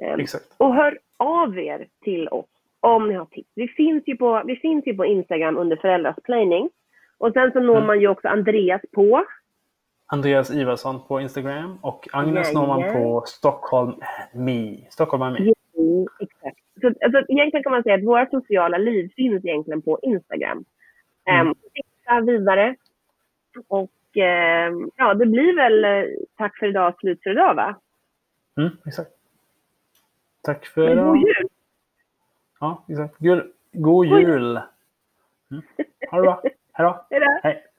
[0.04, 0.46] Ehm, Exakt.
[0.58, 2.46] och hör av er till oss
[2.80, 3.50] om ni har tips.
[3.56, 6.70] Vi finns ju på, vi finns ju på Instagram under föräldrasplaining.
[7.18, 7.88] Och sen så når Mm.
[7.88, 9.24] man ju också Andreas på.
[10.06, 13.04] Andreas Ivarsson på Instagram och Agnes når man Jajamän.
[13.04, 13.92] på Stockholm
[14.34, 14.78] Me.
[14.90, 15.40] Stockholm Me.
[15.40, 16.58] Mm, exakt.
[16.82, 20.66] Så, alltså, egentligen kan man säga att våra sociala liv finns egentligen på Instagram.
[21.26, 21.48] Mm.
[21.48, 22.76] Um, titta vidare.
[23.68, 27.80] Och ehm, ja, det blir väl eh, tack för idag, slut för idag va?
[28.58, 29.12] Mm, exakt.
[30.42, 31.28] Tack för Men god idag.
[31.28, 31.48] jul!
[32.60, 33.16] Ja, exakt.
[33.18, 34.60] God, god jul.
[35.52, 35.64] Mm.
[36.12, 36.42] Ha det bra.
[36.74, 36.86] Hej
[37.44, 37.71] då.